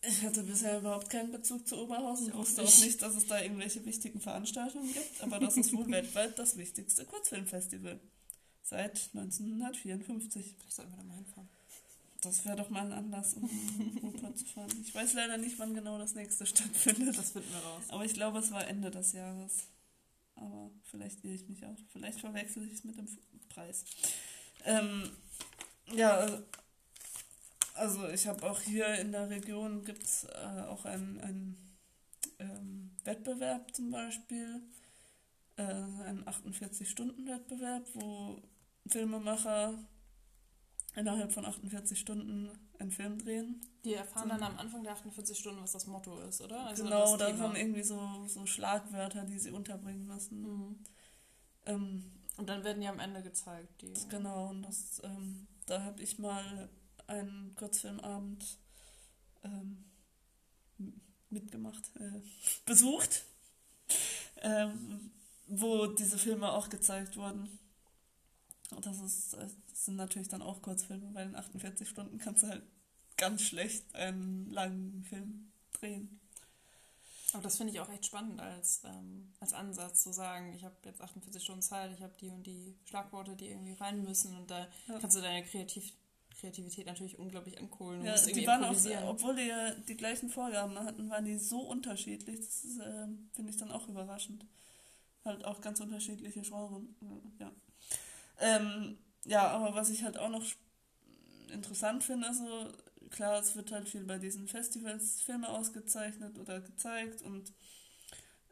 [0.01, 3.41] Ich hatte bisher überhaupt keinen Bezug zu Oberhausen, ich wusste auch nicht, dass es da
[3.41, 7.99] irgendwelche wichtigen Veranstaltungen gibt, aber das ist wohl weltweit das wichtigste Kurzfilmfestival.
[8.61, 10.55] Seit 1954.
[10.57, 11.49] Vielleicht sollten wir da mal hinfahren.
[12.21, 13.49] Das wäre doch mal ein Anlass, um
[14.03, 14.69] Oper zu fahren.
[14.83, 17.17] Ich weiß leider nicht, wann genau das nächste stattfindet.
[17.17, 17.83] Das finden wir raus.
[17.89, 19.67] Aber ich glaube, es war Ende des Jahres.
[20.37, 21.77] Aber vielleicht irre ich mich auch.
[21.91, 23.07] Vielleicht verwechsel ich es mit dem
[23.49, 23.85] Preis.
[24.65, 25.11] Ähm,
[25.91, 26.43] ja,
[27.73, 31.77] also ich habe auch hier in der Region gibt es äh, auch einen, einen
[32.39, 34.61] ähm, Wettbewerb zum Beispiel,
[35.57, 38.41] äh, einen 48-Stunden-Wettbewerb, wo
[38.87, 39.77] Filmemacher
[40.95, 43.61] innerhalb von 48 Stunden einen Film drehen.
[43.83, 46.65] Die erfahren dann am Anfang der 48 Stunden, was das Motto ist, oder?
[46.65, 50.41] Also genau, da haben irgendwie so, so Schlagwörter, die sie unterbringen müssen.
[50.41, 50.79] Mhm.
[51.65, 53.81] Ähm, und dann werden die am Ende gezeigt.
[53.81, 56.69] Die, genau, und das, ähm, da habe ich mal
[57.07, 58.57] einen Kurzfilmabend
[59.43, 59.85] ähm,
[61.29, 62.21] mitgemacht, äh,
[62.65, 63.25] besucht,
[64.41, 65.11] ähm,
[65.47, 67.59] wo diese Filme auch gezeigt wurden.
[68.71, 72.47] Und das, ist, das sind natürlich dann auch Kurzfilme, weil in 48 Stunden kannst du
[72.47, 72.63] halt
[73.15, 76.19] ganz schlecht einen langen Film drehen.
[77.33, 80.75] Aber das finde ich auch echt spannend als, ähm, als Ansatz zu sagen, ich habe
[80.85, 84.49] jetzt 48 Stunden Zeit, ich habe die und die Schlagworte, die irgendwie rein müssen und
[84.49, 84.99] da ja.
[84.99, 85.93] kannst du deine Kreativ
[86.39, 88.05] Kreativität natürlich unglaublich ankohlen.
[88.05, 92.39] Ja, die waren auch, obwohl die ja die gleichen Vorgaben hatten, waren die so unterschiedlich.
[92.39, 94.45] Das äh, finde ich dann auch überraschend.
[95.25, 96.83] Halt auch ganz unterschiedliche Genres.
[97.39, 97.51] Ja.
[98.39, 100.43] Ähm, ja, aber was ich halt auch noch
[101.51, 102.71] interessant finde, also
[103.09, 107.53] klar, es wird halt viel bei diesen Festivals Filme ausgezeichnet oder gezeigt und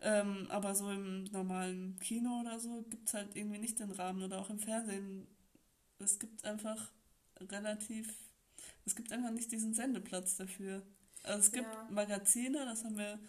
[0.02, 4.24] ähm, aber so im normalen Kino oder so gibt es halt irgendwie nicht den Rahmen
[4.24, 5.28] oder auch im Fernsehen.
[6.00, 6.92] Es gibt einfach
[7.40, 8.14] relativ,
[8.86, 10.84] es gibt einfach nicht diesen Sendeplatz dafür.
[11.24, 11.88] Also es gibt ja.
[11.90, 13.20] Magazine, das haben wir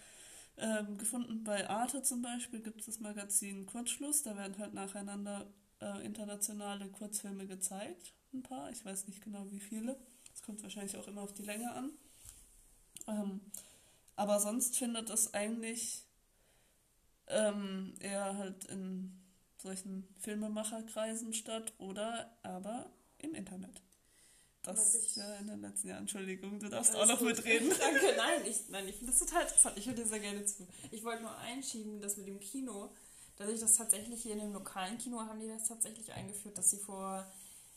[0.58, 5.46] ähm, gefunden bei Arte zum Beispiel, gibt es das Magazin Kurzschluss, da werden halt nacheinander
[5.80, 9.96] äh, internationale Kurzfilme gezeigt, ein paar, ich weiß nicht genau wie viele.
[10.30, 11.90] Das kommt wahrscheinlich auch immer auf die Länge an.
[13.06, 13.40] Ähm,
[14.16, 16.04] aber sonst findet es eigentlich
[17.28, 19.12] ähm, eher halt in
[19.58, 23.82] solchen Filmemacherkreisen statt oder aber im Internet.
[24.62, 26.00] Das ist ja in den letzten Jahren.
[26.00, 27.28] Entschuldigung, du darfst auch noch gut.
[27.28, 27.68] mitreden.
[27.78, 29.78] Danke, nein, ich, nein, ich finde das total interessant.
[29.78, 30.66] Ich höre dir sehr gerne zu.
[30.90, 32.92] Ich wollte nur einschieben, dass mit dem Kino,
[33.36, 36.70] dass ich das tatsächlich hier in dem lokalen Kino haben die das tatsächlich eingeführt, dass
[36.70, 37.26] sie vor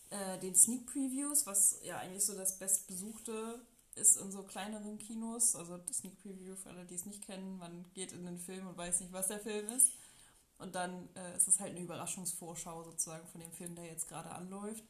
[0.09, 3.61] äh, den Sneak Previews, was ja eigentlich so das bestbesuchte
[3.95, 7.57] ist in so kleineren Kinos, also das Sneak Preview für alle, die es nicht kennen,
[7.57, 9.91] man geht in den Film und weiß nicht, was der Film ist.
[10.57, 14.29] Und dann äh, ist es halt eine Überraschungsvorschau sozusagen von dem Film, der jetzt gerade
[14.29, 14.83] anläuft.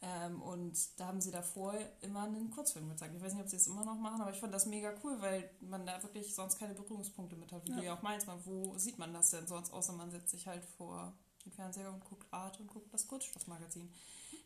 [0.00, 3.14] Ähm, und da haben sie davor immer einen Kurzfilm gezeigt.
[3.16, 5.20] Ich weiß nicht, ob sie es immer noch machen, aber ich fand das mega cool,
[5.20, 7.66] weil man da wirklich sonst keine Berührungspunkte mit hat.
[7.66, 7.76] Wie ja.
[7.76, 10.46] du ja auch meinst, man, wo sieht man das denn sonst, außer man setzt sich
[10.46, 11.12] halt vor
[11.44, 13.92] den Fernseher und guckt Art und guckt das Kurzschlussmagazin.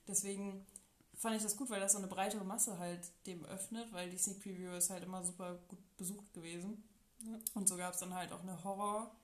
[0.09, 0.67] Deswegen
[1.15, 4.19] fand ich das gut, weil das so eine breitere Masse halt dem öffnet, weil die
[4.19, 6.83] Sneak Preview ist halt immer super gut besucht gewesen.
[7.21, 7.39] Ja.
[7.55, 9.15] Und so gab es dann halt auch eine Horror-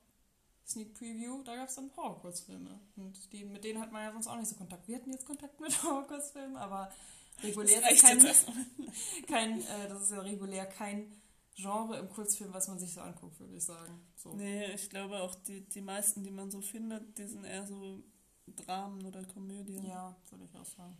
[0.69, 2.79] Sneak Preview, da gab es dann Horror-Kurzfilme.
[2.95, 4.87] Und die, mit denen hat man ja sonst auch nicht so Kontakt.
[4.87, 6.91] Wir hatten jetzt Kontakt mit Horror-Kurzfilmen, aber
[7.43, 8.19] regulär das ist kein,
[9.27, 11.11] kein äh, das ist ja regulär kein
[11.55, 13.99] Genre im Kurzfilm, was man sich so anguckt, würde ich sagen.
[14.15, 14.33] So.
[14.33, 18.03] Nee, ich glaube auch die, die meisten, die man so findet, die sind eher so
[18.55, 19.85] Dramen oder Komödien.
[19.85, 20.97] Ja, würde ich auch sagen.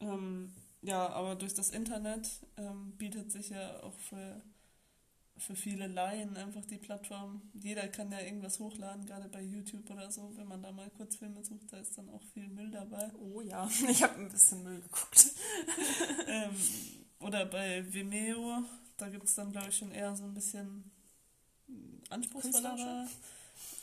[0.00, 0.52] Ähm,
[0.82, 4.42] ja, aber durch das Internet ähm, bietet sich ja auch für,
[5.38, 7.42] für viele Laien einfach die Plattform.
[7.54, 10.32] Jeder kann ja irgendwas hochladen, gerade bei YouTube oder so.
[10.36, 13.10] Wenn man da mal Kurzfilme sucht, da ist dann auch viel Müll dabei.
[13.18, 15.26] Oh ja, ich habe ein bisschen Müll geguckt.
[16.26, 16.56] ähm,
[17.20, 18.62] oder bei Vimeo,
[18.96, 20.90] da gibt es dann, glaube ich, schon eher so ein bisschen
[22.10, 23.06] anspruchsvollere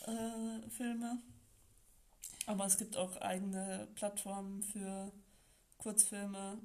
[0.07, 1.17] äh, Filme.
[2.45, 5.11] Aber es gibt auch eigene Plattformen für
[5.77, 6.57] Kurzfilme,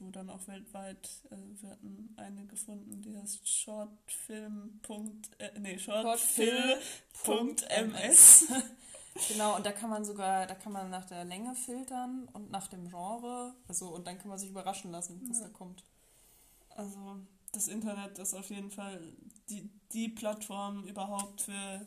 [0.00, 4.80] wo dann auch weltweit, äh, wir hatten eine gefunden, die heißt shortfilm.
[5.38, 8.46] Äh, nee, shortfilm.ms.
[9.28, 12.66] genau, und da kann man sogar, da kann man nach der Länge filtern und nach
[12.68, 15.46] dem Genre, also und dann kann man sich überraschen lassen, was ja.
[15.46, 15.84] da kommt.
[16.70, 17.16] Also
[17.52, 19.00] das Internet ist auf jeden Fall
[19.48, 21.86] die, die Plattform überhaupt für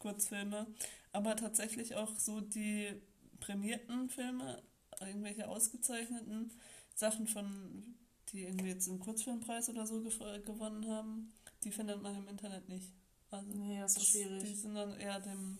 [0.00, 0.66] Kurzfilme
[1.14, 2.92] aber tatsächlich auch so die
[3.38, 4.60] prämierten Filme,
[5.00, 6.50] irgendwelche ausgezeichneten
[6.94, 7.96] Sachen von,
[8.32, 12.92] die irgendwie jetzt einen Kurzfilmpreis oder so gewonnen haben, die findet man im Internet nicht.
[13.30, 14.44] Also nee, das ist das, schwierig.
[14.44, 15.58] Die sind dann eher dem,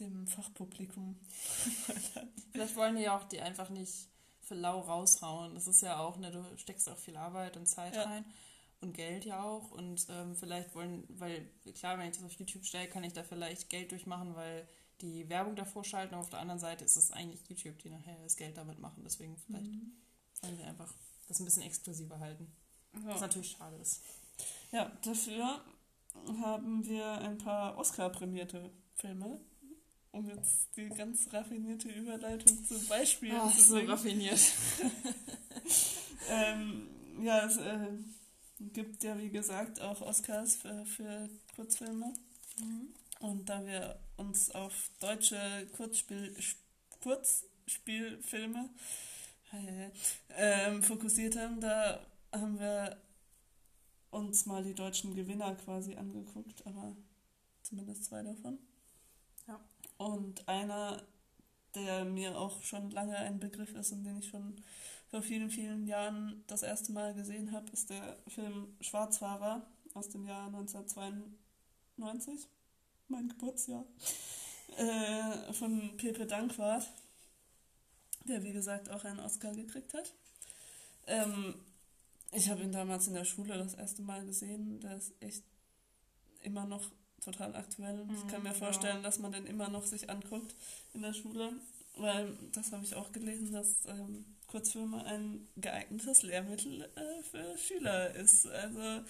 [0.00, 1.16] dem Fachpublikum.
[2.52, 4.08] Vielleicht wollen die ja auch die einfach nicht
[4.40, 5.54] für lau raushauen.
[5.54, 8.04] Das ist ja auch, ne, du steckst auch viel Arbeit und Zeit ja.
[8.04, 8.24] rein
[8.80, 9.70] und Geld ja auch.
[9.70, 13.22] Und ähm, vielleicht wollen, weil klar, wenn ich das auf YouTube stelle, kann ich da
[13.22, 14.68] vielleicht Geld durchmachen, weil
[15.00, 16.14] die Werbung davor schalten.
[16.14, 19.02] Aber auf der anderen Seite ist es eigentlich YouTube, die nachher das Geld damit machen.
[19.04, 19.92] Deswegen vielleicht mhm.
[20.46, 20.92] Wollen wir einfach
[21.28, 22.46] das ein bisschen exklusiver halten.
[22.94, 23.08] Ja.
[23.08, 24.02] Was natürlich schade ist.
[24.72, 25.60] Ja, dafür
[26.40, 29.40] haben wir ein paar Oscar-prämierte Filme.
[30.12, 33.86] Um jetzt die ganz raffinierte Überleitung zu Beispielen Ach, zu bringen.
[33.86, 34.40] so raffiniert.
[36.30, 36.88] ähm,
[37.22, 37.88] ja, es äh,
[38.58, 42.14] gibt ja, wie gesagt, auch Oscars für, für Kurzfilme.
[42.60, 42.94] Mhm.
[43.20, 46.34] Und da wir uns auf deutsche Kurzspiel,
[47.02, 48.70] Kurzspielfilme
[49.52, 52.96] äh, fokussiert haben, da haben wir
[54.10, 56.96] uns mal die deutschen Gewinner quasi angeguckt, aber
[57.62, 58.58] zumindest zwei davon.
[59.46, 59.60] Ja.
[59.98, 61.02] Und einer,
[61.74, 64.62] der mir auch schon lange ein Begriff ist und den ich schon
[65.08, 70.26] vor vielen, vielen Jahren das erste Mal gesehen habe, ist der Film Schwarzfahrer aus dem
[70.26, 72.48] Jahr 1992,
[73.08, 73.84] mein Geburtsjahr,
[74.76, 76.86] äh, von Pepe Dankwart,
[78.26, 80.12] der wie gesagt auch einen Oscar gekriegt hat.
[81.06, 81.54] Ähm,
[82.32, 84.80] ich habe ihn damals in der Schule das erste Mal gesehen.
[84.80, 85.44] Der ist echt
[86.42, 86.90] immer noch
[87.24, 88.04] total aktuell.
[88.04, 89.02] Mhm, ich kann mir vorstellen, ja.
[89.02, 90.54] dass man den immer noch sich anguckt
[90.94, 91.52] in der Schule,
[91.96, 98.14] weil das habe ich auch gelesen, dass ähm, Kurzfilme ein geeignetes Lehrmittel äh, für Schüler
[98.14, 98.46] ist.
[98.46, 99.04] Also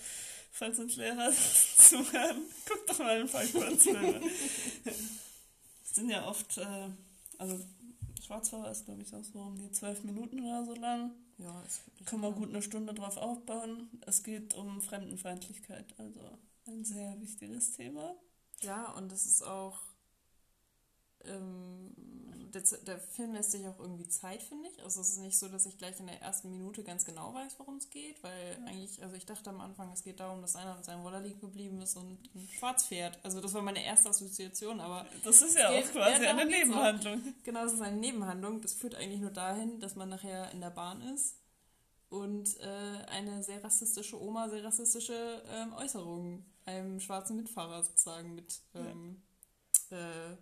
[0.53, 1.31] falls uns Lehrer
[1.79, 4.21] zuhören, guckt doch mal ein paar Kurzfilme.
[5.97, 6.91] sind ja oft, äh,
[7.39, 7.59] also
[8.27, 11.13] Schwarzfahrer ist glaube ich auch so um die zwölf Minuten oder so lang.
[11.39, 13.89] Ja, ist Kann man gut eine Stunde drauf aufbauen.
[14.07, 16.21] Es geht um Fremdenfeindlichkeit, also
[16.67, 18.17] ein sehr wichtiges Thema.
[18.63, 19.79] Ja, und das ist auch.
[21.29, 21.95] Ähm,
[22.53, 24.83] der, der, Film lässt sich auch irgendwie Zeit, finde ich.
[24.83, 27.59] Also es ist nicht so, dass ich gleich in der ersten Minute ganz genau weiß,
[27.59, 28.67] worum es geht, weil ja.
[28.67, 31.41] eigentlich, also ich dachte am Anfang, es geht darum, dass einer mit seinem Roller liegen
[31.41, 33.19] geblieben ist und ein Schwarz fährt.
[33.23, 35.07] Also das war meine erste Assoziation, aber.
[35.25, 37.35] Das ist ja auch quasi eine Nebenhandlung.
[37.45, 38.61] Genau, das ist eine Nebenhandlung.
[38.61, 41.37] Das führt eigentlich nur dahin, dass man nachher in der Bahn ist
[42.09, 48.61] und äh, eine sehr rassistische Oma sehr rassistische ähm, Äußerungen einem schwarzen Mitfahrer sozusagen mit
[48.75, 49.23] ähm,
[49.91, 50.31] ja.
[50.31, 50.37] äh,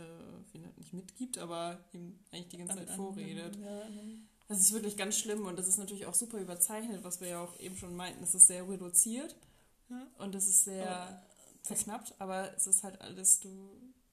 [0.00, 3.56] äh, wie nicht mitgibt, aber ihm eigentlich die ganze Zeit vorredet.
[3.56, 3.82] Ja,
[4.48, 7.40] das ist wirklich ganz schlimm und das ist natürlich auch super überzeichnet, was wir ja
[7.40, 8.24] auch eben schon meinten.
[8.24, 9.36] Es ist sehr reduziert
[9.88, 10.06] ja.
[10.18, 11.66] und das ist sehr oh.
[11.66, 13.70] verknappt, aber es ist halt alles, du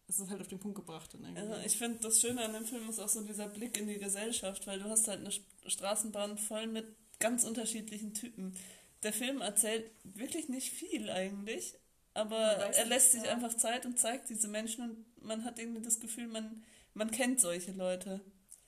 [0.08, 1.18] es ist halt auf den Punkt gebracht.
[1.36, 3.98] Ja, ich finde, das Schöne an dem Film ist auch so dieser Blick in die
[3.98, 5.32] Gesellschaft, weil du hast halt eine
[5.70, 6.86] Straßenbahn voll mit
[7.20, 8.56] ganz unterschiedlichen Typen.
[9.04, 11.76] Der Film erzählt wirklich nicht viel eigentlich,
[12.18, 16.00] aber er lässt sich einfach Zeit und zeigt diese Menschen und man hat irgendwie das
[16.00, 18.22] Gefühl, man, man kennt solche Leute.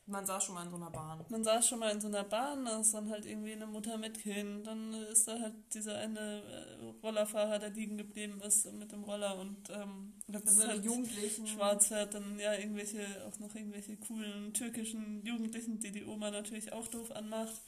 [0.05, 1.23] Man saß schon mal in so einer Bahn.
[1.29, 3.97] Man saß schon mal in so einer Bahn, da ist dann halt irgendwie eine Mutter
[3.97, 8.91] mit Kind, dann ist da halt dieser eine äh, Rollerfahrer, der liegen geblieben ist mit
[8.91, 11.45] dem Roller und ähm, das halt Jugendlichen.
[11.45, 16.87] schwarz dann ja irgendwelche, auch noch irgendwelche coolen türkischen Jugendlichen, die die Oma natürlich auch
[16.87, 17.61] doof anmacht.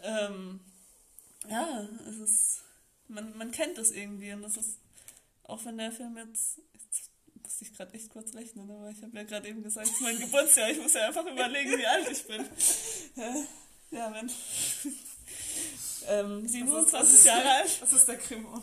[0.00, 0.60] Ähm,
[1.48, 2.62] ja, es ist,
[3.06, 4.78] man, man kennt das irgendwie und das ist,
[5.48, 6.60] auch wenn der Film jetzt
[7.42, 10.00] musste ich gerade echt kurz rechnen, aber ich habe ja gerade eben gesagt, es ist
[10.02, 10.70] mein Geburtsjahr.
[10.70, 12.44] Ich muss ja einfach überlegen, wie alt ich bin.
[13.90, 14.30] Ja, wenn.
[16.08, 17.80] ähm, 27 Jahre alt.
[17.80, 18.62] Was ist der Krimo?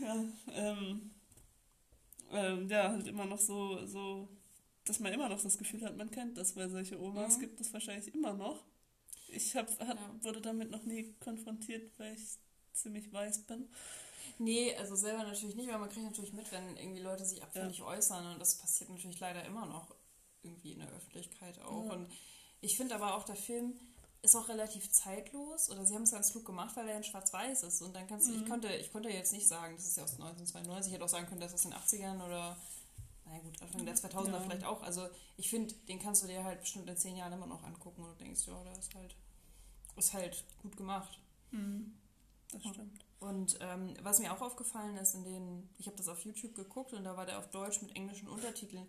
[0.00, 1.10] ja, ähm,
[2.32, 4.28] ähm, ja, halt immer noch so, so,
[4.86, 7.40] dass man immer noch das Gefühl hat, man kennt das, weil solche Omas mhm.
[7.40, 8.64] gibt es wahrscheinlich immer noch.
[9.28, 10.14] Ich hab, hab, ja.
[10.22, 12.38] wurde damit noch nie konfrontiert, weil ich
[12.82, 13.68] ziemlich weiß bin.
[14.38, 17.78] Nee, also selber natürlich nicht, weil man kriegt natürlich mit, wenn irgendwie Leute sich abfällig
[17.78, 17.86] ja.
[17.86, 19.94] äußern und das passiert natürlich leider immer noch
[20.42, 21.86] irgendwie in der Öffentlichkeit auch.
[21.86, 21.92] Ja.
[21.92, 22.08] Und
[22.60, 23.78] ich finde aber auch, der Film
[24.22, 27.62] ist auch relativ zeitlos oder sie haben es ganz klug gemacht, weil er in schwarz-weiß
[27.62, 28.42] ist und dann kannst du, mhm.
[28.42, 31.08] ich konnte, ich konnte jetzt nicht sagen, das ist ja aus 1992, ich hätte auch
[31.08, 32.56] sagen können, das ist aus den 80ern oder
[33.30, 34.40] na gut, Anfang der 2000er ja.
[34.40, 34.82] vielleicht auch.
[34.82, 38.02] Also ich finde, den kannst du dir halt bestimmt in zehn Jahren immer noch angucken
[38.02, 39.14] und du denkst, ja, der ist halt,
[39.96, 41.18] ist halt gut gemacht.
[41.50, 41.94] Mhm.
[42.52, 43.04] Das stimmt.
[43.20, 46.92] Und ähm, was mir auch aufgefallen ist, in den, ich habe das auf YouTube geguckt
[46.92, 48.86] und da war der auf Deutsch mit englischen Untertiteln.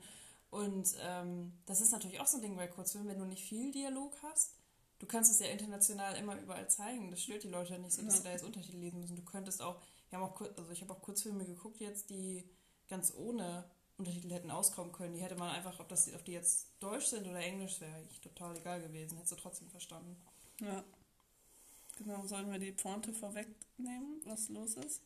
[0.51, 3.71] Und ähm, das ist natürlich auch so ein Ding bei Kurzfilmen, wenn du nicht viel
[3.71, 4.55] Dialog hast.
[4.99, 7.09] Du kannst es ja international immer überall zeigen.
[7.09, 9.15] Das stört die Leute nicht so, dass sie da jetzt Untertitel lesen müssen.
[9.15, 12.43] Du könntest auch, wir haben auch, also ich habe auch Kurzfilme geguckt jetzt, die
[12.87, 13.63] ganz ohne
[13.97, 15.13] Untertitel hätten auskommen können.
[15.13, 18.19] Die hätte man einfach, ob, das, ob die jetzt Deutsch sind oder Englisch, wäre eigentlich
[18.19, 19.15] total egal gewesen.
[19.15, 20.17] Hättest du trotzdem verstanden.
[20.59, 20.83] Ja.
[21.99, 25.01] Genau, sollen wir die Pointe vorwegnehmen, was los ist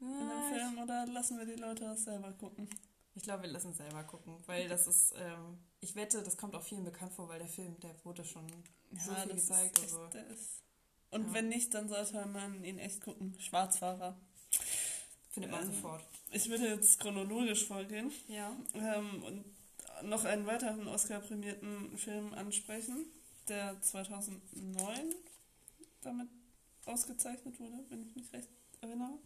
[0.00, 2.68] ja, in dem Film, oder lassen wir die Leute das selber gucken?
[3.14, 6.54] Ich glaube, wir lassen es selber gucken, weil das ist, ähm, ich wette, das kommt
[6.54, 8.46] auch vielen bekannt vor, weil der Film, der wurde schon
[8.90, 9.78] ja, so viel gezeigt.
[9.78, 10.08] Ist also.
[11.10, 11.34] Und ja.
[11.34, 13.36] wenn nicht, dann sollte man ihn echt gucken.
[13.38, 14.16] Schwarzfahrer.
[15.30, 16.04] Findet man ähm, sofort.
[16.32, 18.10] Ich würde jetzt chronologisch vorgehen.
[18.26, 18.56] Ja.
[18.74, 19.44] Ähm, und
[20.02, 23.06] noch einen weiteren Oscar-prämierten Film ansprechen,
[23.46, 25.14] der 2009
[26.04, 26.28] damit
[26.86, 28.48] ausgezeichnet wurde, wenn ich mich recht
[28.80, 29.18] erinnere.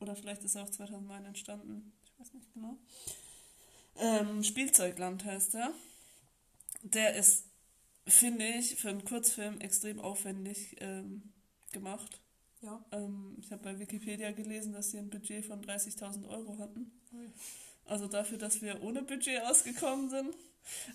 [0.00, 2.78] Oder vielleicht ist er auch 2009 entstanden, ich weiß nicht genau.
[3.96, 5.72] Ähm, Spielzeugland heißt er.
[6.82, 7.44] Der ist
[8.06, 11.22] finde ich, für einen Kurzfilm extrem aufwendig ähm,
[11.72, 12.20] gemacht.
[12.60, 12.84] Ja.
[12.92, 16.92] Ähm, ich habe bei Wikipedia gelesen, dass sie ein Budget von 30.000 Euro hatten.
[17.84, 20.34] Also dafür, dass wir ohne Budget ausgekommen sind.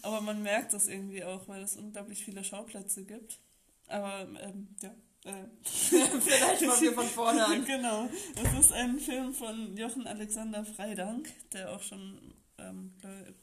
[0.01, 3.39] Aber man merkt das irgendwie auch, weil es unglaublich viele Schauplätze gibt.
[3.87, 4.93] Aber ähm, ja.
[5.27, 7.65] Äh, Vielleicht fangen wir von vorne an.
[7.65, 8.09] genau.
[8.41, 12.93] Es ist ein Film von Jochen Alexander Freidank, der auch schon ähm,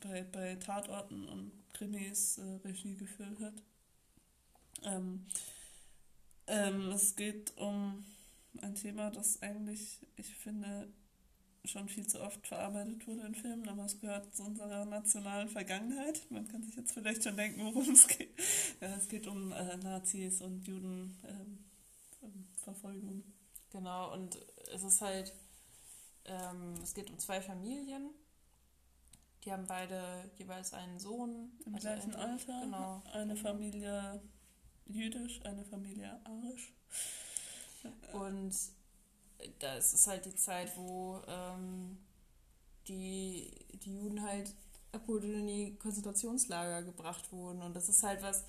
[0.00, 3.54] bei, bei Tatorten und Krimis äh, Regie geführt hat.
[4.84, 5.26] Ähm,
[6.46, 8.04] ähm, es geht um
[8.62, 10.88] ein Thema, das eigentlich, ich finde,
[11.66, 16.20] schon viel zu oft verarbeitet wurde in Filmen, aber es gehört zu unserer nationalen Vergangenheit.
[16.30, 18.30] Man kann sich jetzt vielleicht schon denken, worum es geht.
[18.80, 21.16] Ja, es geht um äh, Nazis und Judenverfolgung.
[21.24, 21.73] Ähm,
[23.70, 24.38] genau, und
[24.72, 25.32] es ist halt,
[26.24, 28.10] ähm, es geht um zwei Familien.
[29.44, 31.52] Die haben beide jeweils einen Sohn.
[31.66, 32.60] Im also gleichen Alter.
[32.62, 33.02] Genau.
[33.12, 34.22] Eine Familie
[34.86, 36.72] jüdisch, eine Familie arisch.
[38.12, 38.54] Und
[39.58, 41.98] das ist halt die Zeit, wo ähm,
[42.88, 43.50] die,
[43.84, 44.54] die Juden halt
[44.92, 47.62] abgeholt in die Konzentrationslager gebracht wurden.
[47.62, 48.44] Und das ist halt was,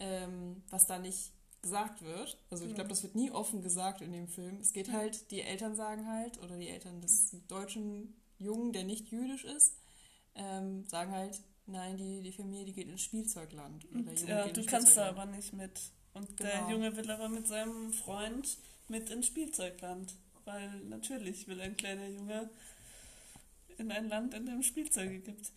[0.00, 2.38] ähm, was da nicht gesagt wird.
[2.50, 4.58] Also ich glaube, das wird nie offen gesagt in dem Film.
[4.60, 9.08] Es geht halt, die Eltern sagen halt, oder die Eltern des deutschen Jungen, der nicht
[9.08, 9.76] jüdisch ist,
[10.34, 13.86] ähm, sagen halt, nein, die, die Familie, die geht ins Spielzeugland.
[14.26, 15.80] ja, du kannst da aber nicht mit.
[16.14, 16.50] Und genau.
[16.50, 20.14] der Junge will aber mit seinem Freund mit ins Spielzeugland.
[20.44, 22.48] Weil natürlich will ein kleiner Junge
[23.78, 25.52] in ein Land, in dem Spielzeuge gibt.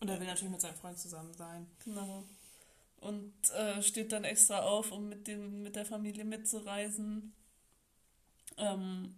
[0.00, 1.66] Und er will natürlich mit seinem Freund zusammen sein.
[1.84, 2.24] Genau.
[3.02, 7.34] Und äh, steht dann extra auf, um mit, dem, mit der Familie mitzureisen.
[8.56, 9.16] Ähm,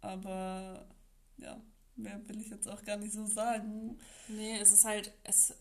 [0.00, 0.88] aber
[1.36, 1.60] ja,
[1.96, 3.98] mehr will ich jetzt auch gar nicht so sagen.
[4.28, 5.54] Nee, es ist halt, es,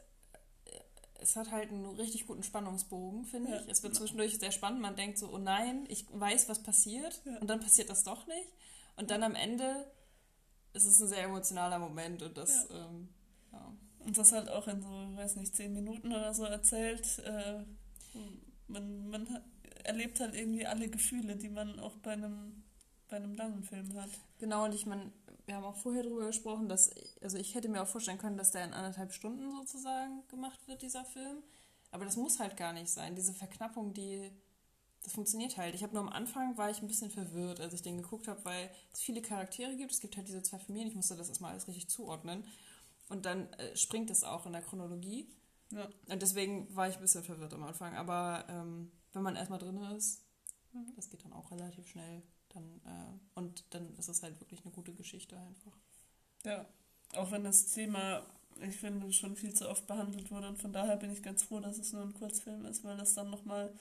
[1.15, 3.67] es hat halt einen richtig guten Spannungsbogen, finde ja, ich.
[3.67, 4.06] Es wird genau.
[4.06, 4.80] zwischendurch sehr spannend.
[4.82, 7.21] Man denkt so, oh nein, ich weiß, was passiert.
[7.26, 7.39] Ja.
[7.39, 8.47] Und dann passiert das doch nicht.
[8.95, 9.91] Und dann am Ende
[10.71, 12.24] ist es ein sehr emotionaler Moment.
[12.24, 12.88] Und das, ja.
[12.88, 13.10] Ähm,
[13.52, 13.74] ja.
[14.05, 17.19] Und das halt auch in so, weiß nicht, zehn Minuten oder so erzählt.
[17.19, 17.63] Äh,
[18.67, 19.41] man, man
[19.83, 22.63] erlebt halt irgendwie alle Gefühle, die man auch bei einem,
[23.09, 24.09] bei einem langen Film hat.
[24.39, 25.11] Genau, und ich meine,
[25.45, 28.51] wir haben auch vorher darüber gesprochen, dass, also ich hätte mir auch vorstellen können, dass
[28.51, 31.43] der in anderthalb Stunden sozusagen gemacht wird, dieser Film.
[31.91, 33.15] Aber das muss halt gar nicht sein.
[33.15, 34.31] Diese Verknappung, die,
[35.03, 35.75] das funktioniert halt.
[35.75, 38.43] Ich habe nur am Anfang, war ich ein bisschen verwirrt, als ich den geguckt habe,
[38.45, 39.91] weil es viele Charaktere gibt.
[39.91, 40.87] Es gibt halt diese zwei Familien.
[40.87, 42.45] Ich musste das erstmal alles richtig zuordnen.
[43.12, 45.28] Und dann äh, springt es auch in der Chronologie.
[45.71, 45.89] Ja.
[46.08, 47.93] Und deswegen war ich ein bisschen verwirrt am Anfang.
[47.95, 50.24] Aber ähm, wenn man erstmal drin ist,
[50.71, 50.93] mhm.
[50.95, 52.24] das geht dann auch relativ schnell.
[52.54, 55.78] Dann, äh, und dann ist es halt wirklich eine gute Geschichte einfach.
[56.45, 56.65] Ja,
[57.15, 58.26] auch wenn das Thema,
[58.62, 61.60] ich finde, schon viel zu oft behandelt wurde und von daher bin ich ganz froh,
[61.60, 63.74] dass es nur ein Kurzfilm ist, weil das dann nochmal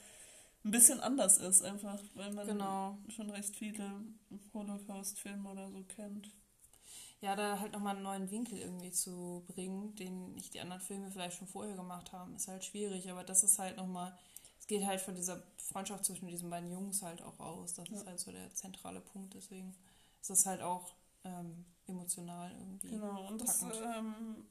[0.64, 2.98] ein bisschen anders ist, einfach, weil man genau.
[3.08, 4.02] schon recht viele
[4.52, 6.30] Holocaust-Filme oder so kennt.
[7.20, 11.10] Ja, da halt nochmal einen neuen Winkel irgendwie zu bringen, den nicht die anderen Filme
[11.10, 14.16] vielleicht schon vorher gemacht haben, ist halt schwierig, aber das ist halt nochmal
[14.70, 17.74] geht halt von dieser Freundschaft zwischen diesen beiden Jungs halt auch aus.
[17.74, 17.96] Das ja.
[17.96, 19.34] ist halt so der zentrale Punkt.
[19.34, 19.74] Deswegen
[20.20, 22.90] ist das halt auch ähm, emotional irgendwie.
[22.90, 24.46] Genau, und das, ähm,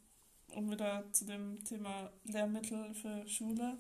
[0.53, 3.77] um wieder zu dem Thema Lehrmittel für Schule,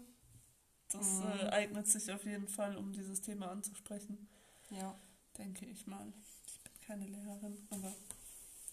[0.87, 1.23] das mhm.
[1.41, 4.29] äh, eignet sich auf jeden Fall, um dieses Thema anzusprechen.
[4.69, 4.97] Ja.
[5.37, 6.07] Denke ich mal.
[6.47, 7.93] Ich bin keine Lehrerin, aber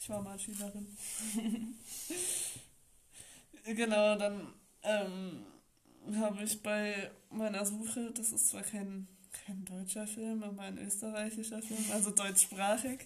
[0.06, 0.86] ich war mal Schülerin.
[3.64, 4.52] genau, dann
[4.84, 5.42] ähm,
[6.14, 9.08] habe ich bei meiner Suche, das ist zwar kein,
[9.44, 13.00] kein deutscher Film, aber ein österreichischer Film, also deutschsprachig,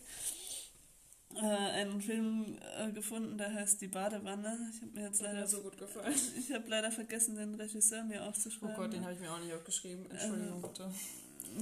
[1.36, 4.70] äh, einen Film äh, gefunden, der heißt Die Badewanne.
[4.74, 6.14] Ich habe mir jetzt leider so gut gefallen.
[6.38, 8.74] Ich habe leider vergessen, den Regisseur mir aufzuschreiben.
[8.74, 10.04] Oh Gott, den habe ich mir auch nicht aufgeschrieben.
[10.10, 10.94] Entschuldigung ähm, bitte.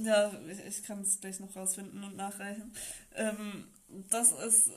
[0.03, 2.73] Ja, ich, ich kann es gleich noch rausfinden und nachreichen.
[3.15, 3.69] Ähm,
[4.09, 4.71] das ist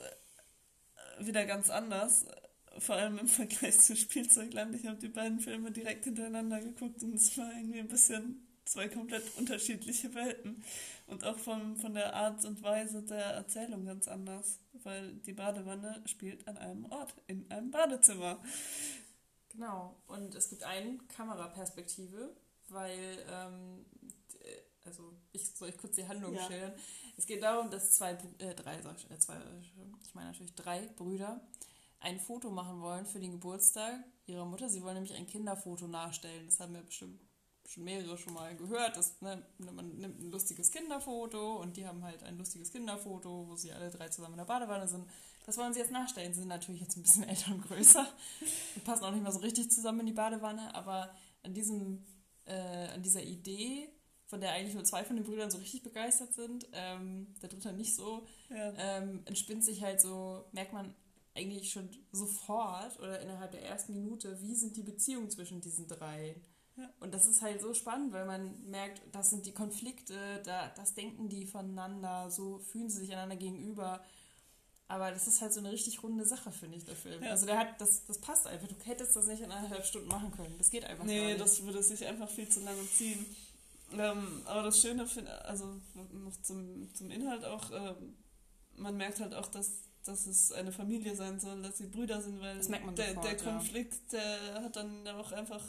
[1.19, 2.25] wieder ganz anders
[2.79, 4.75] vor allem im Vergleich zu Spielzeugland.
[4.75, 8.87] Ich habe die beiden Filme direkt hintereinander geguckt und es war irgendwie ein bisschen zwei
[8.87, 10.63] komplett unterschiedliche Welten.
[11.07, 16.01] Und auch von, von der Art und Weise der Erzählung ganz anders, weil die Badewanne
[16.05, 18.41] spielt an einem Ort, in einem Badezimmer.
[19.49, 22.35] Genau, und es gibt eine Kameraperspektive,
[22.69, 23.85] weil, ähm,
[24.85, 26.45] also ich soll ich kurz die Handlung ja.
[26.45, 26.73] schildern.
[27.17, 29.37] Es geht darum, dass zwei, äh, drei, äh, zwei,
[30.01, 31.41] ich meine natürlich drei Brüder
[31.99, 34.69] ein Foto machen wollen für den Geburtstag ihrer Mutter.
[34.69, 36.45] Sie wollen nämlich ein Kinderfoto nachstellen.
[36.45, 37.19] Das haben wir bestimmt
[37.65, 38.97] schon mehrere schon mal gehört.
[38.97, 43.55] Dass, ne, man nimmt ein lustiges Kinderfoto und die haben halt ein lustiges Kinderfoto, wo
[43.55, 45.07] sie alle drei zusammen in der Badewanne sind.
[45.45, 46.33] Das wollen sie jetzt nachstellen.
[46.33, 48.07] Sie sind natürlich jetzt ein bisschen älter und größer
[48.75, 51.09] und passen auch nicht mehr so richtig zusammen in die Badewanne, aber
[51.43, 52.05] an diesem,
[52.45, 53.89] äh, an dieser Idee,
[54.33, 57.71] von der eigentlich nur zwei von den Brüdern so richtig begeistert sind, ähm, der dritte
[57.71, 58.73] nicht so, Ja.
[58.79, 60.91] ähm, entspinnt sich halt so, merkt man
[61.35, 66.35] eigentlich schon sofort oder innerhalb der ersten Minute, wie sind die Beziehungen zwischen diesen drei.
[66.77, 66.89] Ja.
[66.99, 70.95] Und das ist halt so spannend, weil man merkt, das sind die Konflikte, da, das
[70.95, 74.03] denken die voneinander, so fühlen sie sich einander gegenüber.
[74.87, 77.23] Aber das ist halt so eine richtig runde Sache, finde ich, der Film.
[77.23, 77.29] Ja.
[77.31, 78.67] Also der hat, das, das passt einfach.
[78.67, 80.55] Du hättest das nicht in eineinhalb Stunden machen können.
[80.57, 81.39] Das geht einfach Nee, nicht.
[81.39, 83.23] das würde sich einfach viel zu lange ziehen.
[83.97, 85.65] Ähm, aber das Schöne finde, also
[86.11, 88.15] noch zum, zum Inhalt auch, ähm,
[88.75, 92.39] man merkt halt auch, dass, dass es eine Familie sein soll, dass sie Brüder sind,
[92.41, 93.35] weil der, sofort, der ja.
[93.35, 95.63] Konflikt, der hat dann auch einfach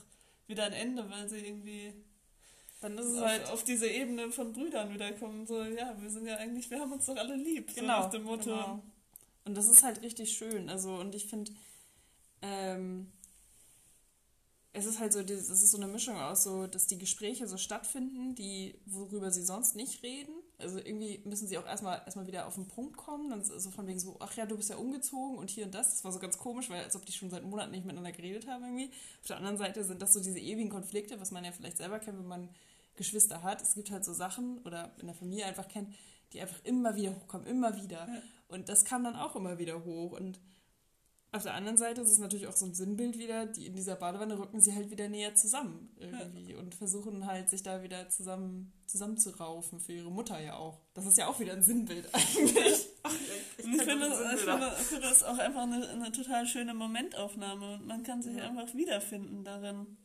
[0.46, 1.92] wieder ein Ende, weil sie irgendwie
[2.80, 5.46] Dann ist es auf, halt auf diese Ebene von Brüdern wiederkommen.
[5.46, 7.70] So, ja, wir sind ja eigentlich, wir haben uns doch alle lieb.
[7.70, 8.44] So Genau, nach dem Motto.
[8.50, 8.82] genau.
[9.46, 10.68] Und das ist halt richtig schön.
[10.70, 11.52] Also, und ich finde,
[12.42, 13.12] ähm,
[14.76, 17.56] es ist halt so, es ist so eine Mischung aus so, dass die Gespräche so
[17.56, 20.32] stattfinden, die, worüber sie sonst nicht reden.
[20.58, 23.30] Also irgendwie müssen sie auch erstmal erstmal wieder auf den Punkt kommen.
[23.30, 25.90] Dann so von wegen so, ach ja, du bist ja umgezogen und hier und das.
[25.90, 28.48] Das war so ganz komisch, weil als ob die schon seit Monaten nicht miteinander geredet
[28.48, 28.90] haben irgendwie.
[29.20, 32.00] Auf der anderen Seite sind das so diese ewigen Konflikte, was man ja vielleicht selber
[32.00, 32.48] kennt, wenn man
[32.96, 33.62] Geschwister hat.
[33.62, 35.94] Es gibt halt so Sachen oder in der Familie einfach kennt,
[36.32, 38.08] die einfach immer wieder hochkommen, immer wieder.
[38.48, 40.10] Und das kam dann auch immer wieder hoch.
[40.18, 40.40] Und
[41.34, 43.96] auf der anderen Seite ist es natürlich auch so ein Sinnbild wieder, die in dieser
[43.96, 48.72] Badewanne rücken sie halt wieder näher zusammen irgendwie und versuchen halt sich da wieder zusammen
[48.86, 50.78] zusammenzuraufen für ihre Mutter ja auch.
[50.94, 52.86] Das ist ja auch wieder ein Sinnbild eigentlich.
[53.64, 56.74] Und ich finde, das, ich finde, ich finde das auch einfach eine, eine total schöne
[56.74, 58.44] Momentaufnahme und man kann sich Ja.
[58.48, 59.96] einfach wiederfinden darin.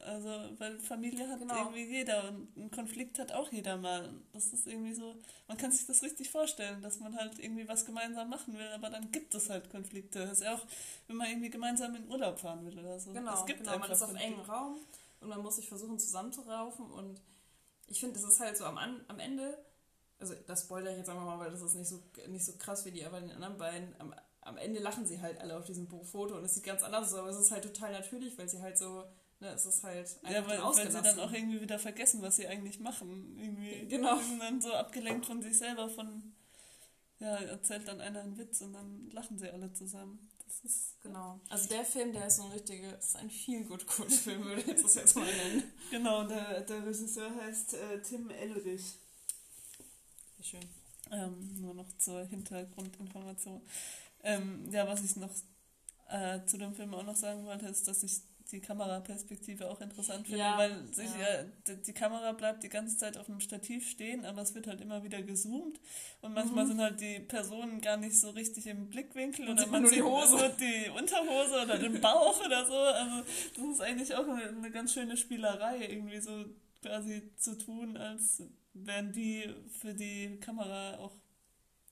[0.00, 0.28] Also,
[0.58, 1.56] weil Familie hat Genau.
[1.56, 4.12] irgendwie jeder und einen Konflikt hat auch jeder mal.
[4.32, 5.16] Das ist irgendwie so,
[5.48, 8.90] man kann sich das richtig vorstellen, dass man halt irgendwie was gemeinsam machen will, aber
[8.90, 10.20] dann gibt es halt Konflikte.
[10.20, 10.66] Das ist ja auch,
[11.06, 13.12] wenn man irgendwie gemeinsam in Urlaub fahren will oder so.
[13.12, 14.78] Genau, es gibt genau man ist auf engem Raum
[15.20, 17.20] und man muss sich versuchen zusammenzuraufen und
[17.88, 19.56] ich finde, es ist halt so am, An am Ende,
[20.18, 22.84] also das spoilere ich jetzt einfach mal, weil das ist nicht so, nicht so krass
[22.84, 25.88] wie die aber den anderen beiden, am, am Ende lachen sie halt alle auf diesem
[25.88, 28.60] Foto und es sieht ganz anders aus, aber es ist halt total natürlich, weil sie
[28.60, 29.04] halt so,
[29.40, 32.46] ne, es ist halt Ja, weil, weil sie dann auch irgendwie wieder vergessen, was sie
[32.46, 33.36] eigentlich machen.
[33.38, 34.18] Irgendwie Genau.
[34.18, 36.34] Sind dann so abgelenkt von sich selber, von,
[37.18, 40.30] ja, erzählt dann einer einen Witz und dann lachen sie alle zusammen.
[40.44, 41.40] Das ist, Genau.
[41.48, 44.82] Also der Film, der ist so ein richtiger, ist ein viel gut Film, würde ich
[44.82, 45.62] das jetzt mal nennen.
[45.90, 48.82] genau, der, der Regisseur heißt äh, Tim Ellerich.
[50.36, 50.68] Sehr schön.
[51.12, 53.62] Ähm, nur noch zur Hintergrundinformation.
[54.24, 55.30] Ähm, ja, was ich noch
[56.08, 58.20] äh, zu dem Film auch noch sagen wollte, ist, dass ich
[58.52, 61.26] die Kameraperspektive auch interessant finde, Ja, weil sich, ja.
[61.26, 61.46] äh,
[61.86, 65.02] die, Kamera bleibt die ganze Zeit auf dem Stativ stehen, aber es wird halt immer
[65.02, 65.80] wieder gezoomt
[66.20, 66.68] und manchmal Mhm.
[66.68, 70.36] sind halt die Personen gar nicht so richtig im Blickwinkel Man oder man sieht Hose.
[70.36, 72.74] nur die Unterhose oder den Bauch oder so.
[72.76, 73.24] Also
[73.56, 76.44] das ist eigentlich auch eine, eine ganz schöne Spielerei, irgendwie so
[76.82, 78.42] quasi zu tun, als
[78.74, 81.16] wären die für die Kamera auch,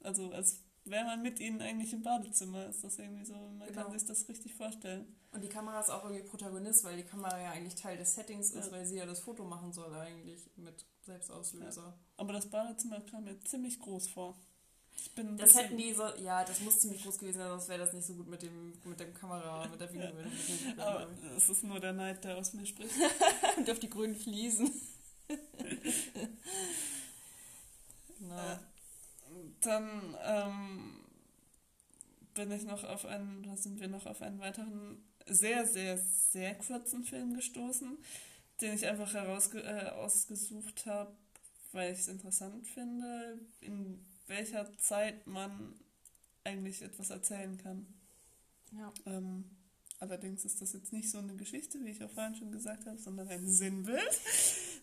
[0.03, 3.83] also als wäre man mit ihnen eigentlich im Badezimmer, ist das irgendwie so, man Genau.
[3.85, 5.07] kann sich das richtig vorstellen.
[5.35, 8.53] Und die Kamera ist auch irgendwie Protagonist, weil die Kamera ja eigentlich Teil des Settings
[8.53, 8.73] ist, Ja.
[8.73, 11.93] weil sie ja das Foto machen soll eigentlich mit Selbstauslöser.
[12.17, 14.37] Aber das Badezimmer kam mir ziemlich groß vor.
[14.97, 17.81] Ich bin Das hätten die so, ja, das muss ziemlich groß gewesen sein, sonst wäre
[17.81, 20.31] das nicht so gut mit dem, mit dem Kamera, mit der Videomittel.
[20.79, 22.95] Aber es ist nur der Neid, der aus mir spricht.
[23.57, 24.71] Und auf die grünen Fliesen.
[28.21, 28.37] genau.
[28.53, 28.57] Äh,
[29.63, 31.01] Dann ähm,
[32.35, 36.55] bin ich noch auf einen, da sind wir noch auf einen weiteren sehr, sehr, sehr
[36.57, 37.99] kurzen Film gestoßen,
[38.61, 41.15] den ich einfach herausge äh, ausgesucht habe,
[41.73, 45.75] weil ich es interessant finde, in welcher Zeit man
[46.45, 47.87] eigentlich etwas erzählen kann.
[48.73, 48.93] Ja.
[49.07, 49.45] Ähm,
[49.99, 52.99] allerdings ist das jetzt nicht so eine Geschichte, wie ich auch vorhin schon gesagt habe,
[52.99, 54.01] sondern ein Sinnbild.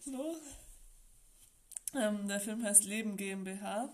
[0.03, 0.35] So.
[1.93, 3.93] Ähm, der Film heißt Leben GmbH.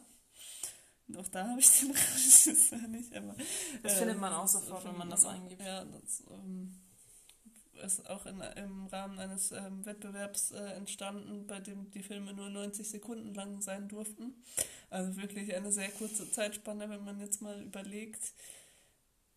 [1.15, 3.35] Auch da habe ich den Regisseur nicht, aber.
[3.83, 5.61] Das äh, findet man auch sofort, wenn man das eingibt.
[5.61, 6.75] Ja, das ähm,
[7.83, 12.49] ist auch in, im Rahmen eines ähm, Wettbewerbs äh, entstanden, bei dem die Filme nur
[12.49, 14.33] 90 Sekunden lang sein durften.
[14.89, 18.33] Also wirklich eine sehr kurze Zeitspanne, wenn man jetzt mal überlegt,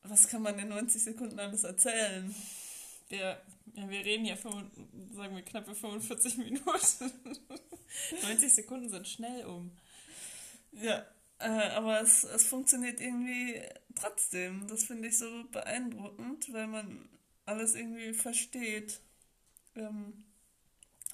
[0.02, 2.34] was kann man in 90 Sekunden alles erzählen?
[3.08, 3.40] Wir,
[3.74, 4.70] ja, wir reden ja, fünf-
[5.12, 7.12] sagen wir, knappe 45 Minuten.
[8.22, 9.70] 90 Sekunden sind schnell um.
[10.72, 11.04] Ja,
[11.40, 13.60] äh, aber es, es funktioniert irgendwie
[13.94, 14.66] trotzdem.
[14.68, 17.08] Das finde ich so beeindruckend, weil man
[17.46, 19.00] alles irgendwie versteht.
[19.74, 20.24] Ähm,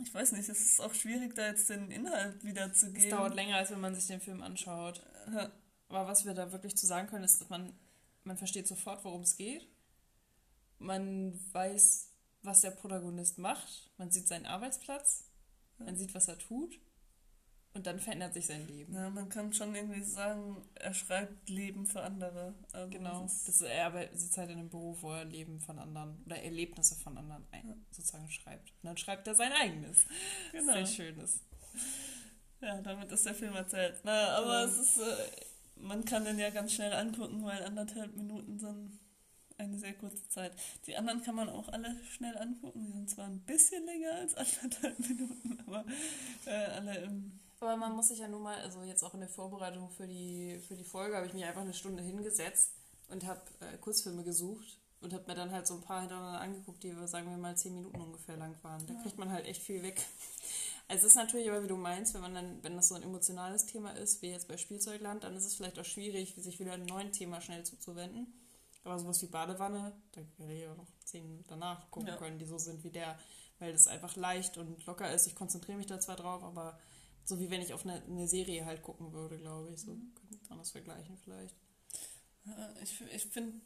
[0.02, 3.10] ich weiß nicht, es ist auch schwierig, da jetzt den Inhalt Es wiederzugeben.
[3.10, 5.02] dauert länger, als wenn man sich den Film anschaut.
[5.32, 5.50] Ja,
[5.88, 7.72] Aber was wir da wirklich zu sagen können, ist, dass man,
[8.24, 9.66] man versteht sofort, worum es geht.
[10.78, 12.10] Man weiß,
[12.42, 13.90] was der Protagonist macht.
[13.96, 15.24] Man sieht seinen Arbeitsplatz,
[15.78, 16.78] man sieht, was er tut
[17.76, 18.94] und dann verändert sich sein Leben.
[18.94, 22.54] Ja, man kann schon irgendwie sagen, er schreibt Leben für andere.
[22.72, 23.22] Also genau.
[23.22, 26.42] Das ist, er aber sitzt halt in einem Beruf, wo er Leben von anderen oder
[26.42, 27.74] Erlebnisse von anderen ein, ja.
[27.90, 28.70] sozusagen schreibt.
[28.82, 30.06] Und dann schreibt er sein eigenes.
[30.52, 30.72] Genau.
[30.72, 31.40] Sehr schönes.
[32.62, 34.00] Ja, damit ist der Film erzählt.
[34.04, 34.70] Na, aber ähm.
[34.70, 35.26] es ist, äh,
[35.76, 38.98] man kann den ja ganz schnell angucken, weil anderthalb Minuten sind
[39.58, 40.52] eine sehr kurze Zeit.
[40.86, 42.86] Die anderen kann man auch alle schnell angucken.
[42.86, 45.84] Die sind zwar ein bisschen länger als anderthalb Minuten, aber
[46.46, 49.28] äh, alle im aber man muss sich ja nun mal, also jetzt auch in der
[49.28, 52.72] Vorbereitung für die, für die Folge, habe ich mich einfach eine Stunde hingesetzt
[53.08, 56.82] und habe äh, Kurzfilme gesucht und habe mir dann halt so ein paar hintereinander angeguckt,
[56.82, 58.86] die, sagen wir mal, zehn Minuten ungefähr lang waren.
[58.86, 59.02] Da ja.
[59.02, 60.00] kriegt man halt echt viel weg.
[60.88, 63.02] Also es ist natürlich aber, wie du meinst, wenn man dann, wenn das so ein
[63.02, 66.74] emotionales Thema ist, wie jetzt bei Spielzeugland, dann ist es vielleicht auch schwierig, sich wieder
[66.74, 68.32] einem neuen Thema schnell zuzuwenden.
[68.84, 72.16] Aber sowas wie Badewanne, da werde ich ja noch zehn danach gucken ja.
[72.16, 73.18] können, die so sind wie der,
[73.58, 75.26] weil das einfach leicht und locker ist.
[75.26, 76.78] Ich konzentriere mich da zwar drauf, aber
[77.26, 79.80] so wie wenn ich auf eine, eine Serie halt gucken würde, glaube ich.
[79.80, 80.12] So mhm.
[80.48, 81.54] kann man das vergleichen vielleicht.
[82.82, 83.60] Ich, ich finde,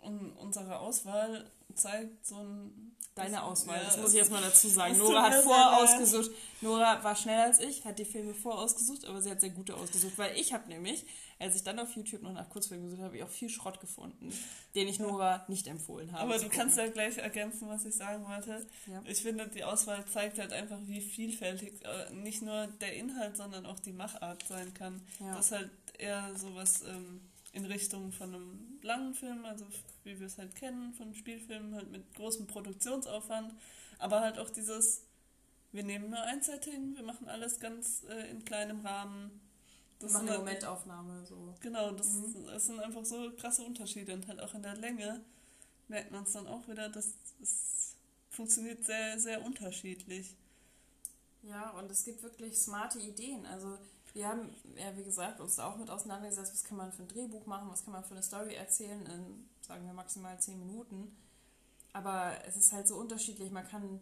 [0.00, 2.96] unsere Auswahl zeigt so ein.
[3.14, 4.96] Deine Auswahl, ja, das muss ich jetzt mal dazu sagen.
[4.96, 6.30] Nora hat vorausgesucht.
[6.60, 10.16] Nora war schneller als ich, hat die Filme vorausgesucht, aber sie hat sehr gute ausgesucht,
[10.16, 11.04] weil ich habe nämlich
[11.40, 13.80] als ich dann auf YouTube noch nach Kurzfilmen gesucht habe, habe ich auch viel Schrott
[13.80, 14.30] gefunden,
[14.74, 16.22] den ich Nora nicht empfohlen habe.
[16.22, 18.66] Aber du kannst ja gleich ergänzen, was ich sagen wollte.
[18.86, 19.02] Ja.
[19.06, 23.64] Ich finde, die Auswahl zeigt halt einfach, wie vielfältig äh, nicht nur der Inhalt, sondern
[23.64, 25.00] auch die Machart sein kann.
[25.18, 25.34] Ja.
[25.34, 27.22] Das ist halt eher sowas ähm,
[27.52, 29.64] in Richtung von einem langen Film, also
[30.04, 33.54] wie wir es halt kennen, von Spielfilmen, halt mit großem Produktionsaufwand,
[33.98, 35.06] aber halt auch dieses,
[35.72, 39.40] wir nehmen nur ein Setting, wir machen alles ganz äh, in kleinem Rahmen
[40.00, 41.54] das machen eine halt, Momentaufnahme so.
[41.60, 42.46] Genau, das, mhm.
[42.46, 45.20] das sind einfach so krasse Unterschiede und halt auch in der Länge
[45.88, 47.96] merkt man es dann auch wieder, dass es
[48.30, 50.36] funktioniert sehr, sehr unterschiedlich.
[51.42, 53.44] Ja, und es gibt wirklich smarte Ideen.
[53.46, 53.78] Also
[54.14, 57.08] wir haben, ja wie gesagt, uns da auch mit auseinandergesetzt, was kann man für ein
[57.08, 61.16] Drehbuch machen, was kann man für eine Story erzählen in, sagen wir, maximal zehn Minuten.
[61.92, 63.50] Aber es ist halt so unterschiedlich.
[63.50, 64.00] Man kann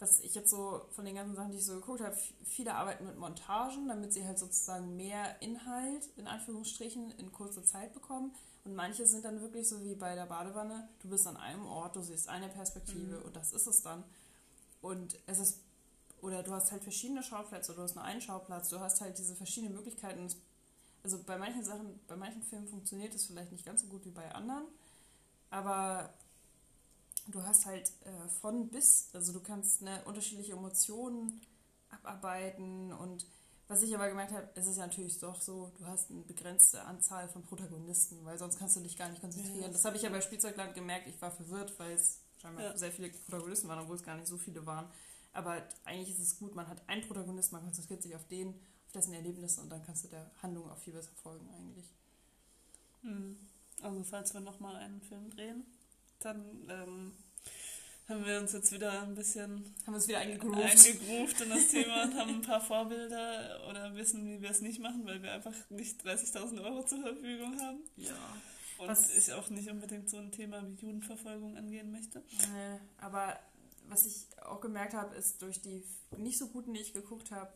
[0.00, 3.04] was ich jetzt so von den ganzen Sachen, die ich so geguckt habe, viele arbeiten
[3.04, 8.34] mit Montagen, damit sie halt sozusagen mehr Inhalt in Anführungsstrichen in kurzer Zeit bekommen.
[8.64, 11.96] Und manche sind dann wirklich so wie bei der Badewanne, du bist an einem Ort,
[11.96, 13.26] du siehst eine Perspektive mhm.
[13.26, 14.02] und das ist es dann.
[14.80, 15.60] Und es ist,
[16.22, 19.34] oder du hast halt verschiedene Schauplätze, du hast nur einen Schauplatz, du hast halt diese
[19.34, 20.26] verschiedenen Möglichkeiten.
[21.02, 24.10] Also bei manchen Sachen, bei manchen Filmen funktioniert es vielleicht nicht ganz so gut wie
[24.10, 24.64] bei anderen,
[25.50, 26.14] aber
[27.30, 31.40] du hast halt äh, von bis, also du kannst ne, unterschiedliche Emotionen
[31.90, 33.26] abarbeiten und
[33.70, 36.82] was ich aber gemerkt habe, ist es ja natürlich doch so, du hast eine begrenzte
[36.82, 39.62] Anzahl von Protagonisten, weil sonst kannst du dich gar nicht konzentrieren.
[39.62, 39.68] Ja.
[39.68, 42.76] Das habe ich ja bei Spielzeugland gemerkt, ich war verwirrt, weil es scheinbar ja.
[42.76, 44.90] sehr viele Protagonisten waren, obwohl es gar nicht so viele waren.
[45.32, 48.48] Aber eigentlich ist es gut, man hat einen Protagonisten, man konzentriert sich auf den,
[48.86, 51.86] auf dessen Erlebnisse und dann kannst du der Handlung auch viel besser folgen eigentlich.
[53.02, 53.36] Hm.
[53.82, 55.64] Also falls wir nochmal einen Film drehen,
[56.20, 57.12] dann ähm,
[58.08, 60.58] haben wir uns jetzt wieder ein bisschen haben uns wieder eingegroovt.
[60.58, 64.80] eingegroovt in das Thema und haben ein paar Vorbilder oder wissen, wie wir es nicht
[64.80, 67.78] machen, weil wir einfach nicht 30.000 Euro zur Verfügung haben.
[67.96, 68.14] Ja.
[68.78, 72.22] Und was ich auch nicht unbedingt so ein Thema wie Judenverfolgung angehen möchte.
[72.30, 73.38] Nee, aber
[73.88, 75.84] was ich auch gemerkt habe, ist durch die
[76.16, 77.52] nicht so guten, die ich geguckt habe,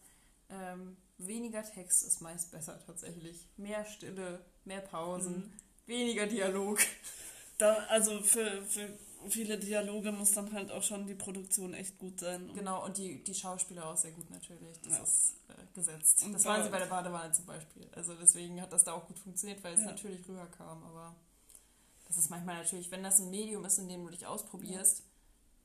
[0.50, 3.48] ähm, weniger Text ist meist besser tatsächlich.
[3.56, 5.52] Mehr Stille, mehr Pausen, mhm.
[5.86, 6.80] weniger Dialog.
[7.58, 8.88] Da, also für, für
[9.28, 12.50] viele Dialoge muss dann halt auch schon die Produktion echt gut sein.
[12.54, 14.80] Genau, und die, die Schauspieler auch sehr gut natürlich.
[14.82, 15.02] Das ja.
[15.02, 16.22] ist äh, gesetzt.
[16.24, 17.88] Und das waren sie bei der Badewanne zum Beispiel.
[17.92, 19.86] Also deswegen hat das da auch gut funktioniert, weil es ja.
[19.86, 20.82] natürlich rüberkam.
[20.84, 21.14] Aber
[22.06, 25.04] das ist manchmal natürlich, wenn das ein Medium ist, in dem du dich ausprobierst, ja.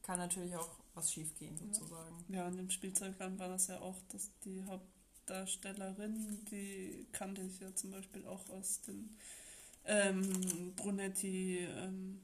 [0.03, 2.25] kann natürlich auch was schief gehen sozusagen.
[2.29, 7.73] Ja, und im Spielzeugland war das ja auch, dass die Hauptdarstellerin, die kannte ich ja
[7.75, 9.17] zum Beispiel auch aus den
[9.85, 12.21] ähm, Brunetti ähm,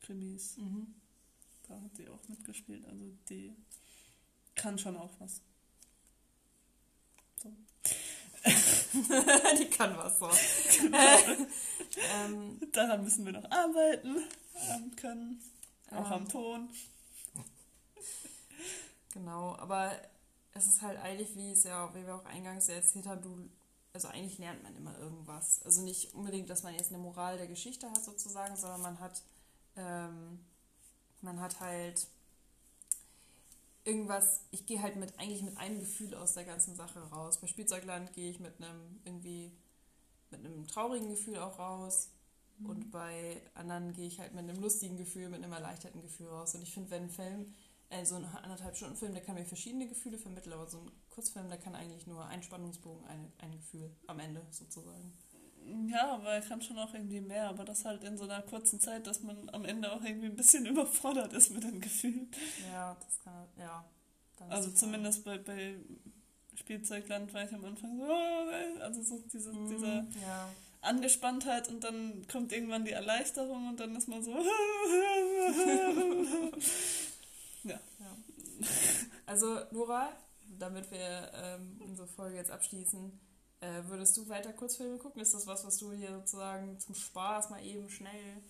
[0.00, 0.56] Krimis.
[0.56, 0.94] Mhm.
[1.68, 2.84] Da hat sie auch mitgespielt.
[2.86, 3.54] Also die
[4.54, 5.40] kann schon auch was.
[7.36, 7.52] So.
[9.58, 10.30] die kann was so.
[10.80, 10.98] Genau.
[12.14, 14.16] ähm, Daran müssen wir noch arbeiten
[14.68, 15.40] ähm, können.
[15.90, 16.68] Auch ähm, am Ton.
[19.12, 19.92] Genau, aber
[20.52, 23.48] es ist halt eigentlich, wie es ja, wie wir auch eingangs erzählt haben, du
[23.92, 25.62] also eigentlich lernt man immer irgendwas.
[25.64, 29.22] Also nicht unbedingt, dass man jetzt eine Moral der Geschichte hat sozusagen, sondern man hat,
[29.76, 30.40] ähm,
[31.22, 32.06] man hat halt
[33.84, 37.40] irgendwas, ich gehe halt mit eigentlich mit einem Gefühl aus der ganzen Sache raus.
[37.40, 39.52] Bei Spielzeugland gehe ich mit einem irgendwie
[40.30, 42.10] mit einem traurigen Gefühl auch raus.
[42.58, 42.70] Mhm.
[42.70, 46.54] Und bei anderen gehe ich halt mit einem lustigen Gefühl, mit einem erleichterten Gefühl raus.
[46.54, 47.54] Und ich finde, wenn ein Film,
[47.90, 50.90] äh, so ein anderthalb Stunden Film, der kann mir verschiedene Gefühle vermitteln, aber so ein
[51.10, 55.12] Kurzfilm, der kann eigentlich nur ein Spannungsbogen, ein, ein Gefühl am Ende sozusagen.
[55.88, 58.80] Ja, aber er kann schon auch irgendwie mehr, aber das halt in so einer kurzen
[58.80, 62.30] Zeit, dass man am Ende auch irgendwie ein bisschen überfordert ist mit den Gefühlen.
[62.72, 63.84] Ja, das kann, ja.
[64.48, 65.74] Also zumindest bei, bei
[66.54, 70.48] Spielzeugland war ich am Anfang so, oh, also so diese, mm, diese ja.
[70.80, 74.32] Angespanntheit und dann kommt irgendwann die Erleichterung und dann ist man so.
[79.26, 80.08] Also, Nora,
[80.58, 83.12] damit wir ähm, unsere Folge jetzt abschließen,
[83.60, 85.22] äh, würdest du weiter Kurzfilme gucken?
[85.22, 88.42] Ist das was, was du hier sozusagen zum Spaß mal eben schnell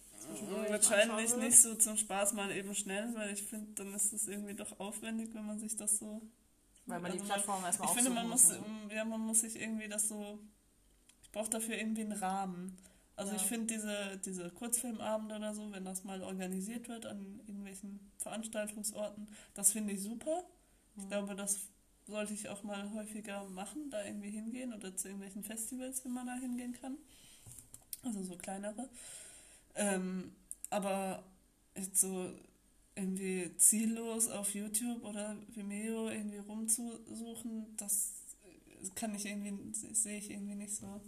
[0.68, 4.54] Wahrscheinlich nicht so zum Spaß mal eben schnell, weil ich finde, dann ist es irgendwie
[4.54, 6.22] doch aufwendig, wenn man sich das so.
[6.86, 8.58] Weil man also die Plattform erstmal Ich finde, man muss, muss
[8.92, 10.38] ja, man muss sich irgendwie das so.
[11.22, 12.76] Ich brauche dafür irgendwie einen Rahmen.
[13.20, 13.38] Also ja.
[13.38, 19.28] ich finde diese, diese Kurzfilmabende oder so, wenn das mal organisiert wird an irgendwelchen Veranstaltungsorten,
[19.52, 20.42] das finde ich super.
[20.96, 21.08] Ich mhm.
[21.10, 21.68] glaube, das
[22.06, 26.28] sollte ich auch mal häufiger machen, da irgendwie hingehen oder zu irgendwelchen Festivals, wenn man
[26.28, 26.96] da hingehen kann.
[28.02, 28.88] Also so kleinere.
[29.74, 30.32] Ähm,
[30.70, 31.22] aber
[31.76, 32.32] jetzt so
[32.94, 38.14] irgendwie ziellos auf YouTube oder Vimeo irgendwie rumzusuchen, das
[38.94, 41.02] kann ich irgendwie, sehe ich irgendwie nicht so.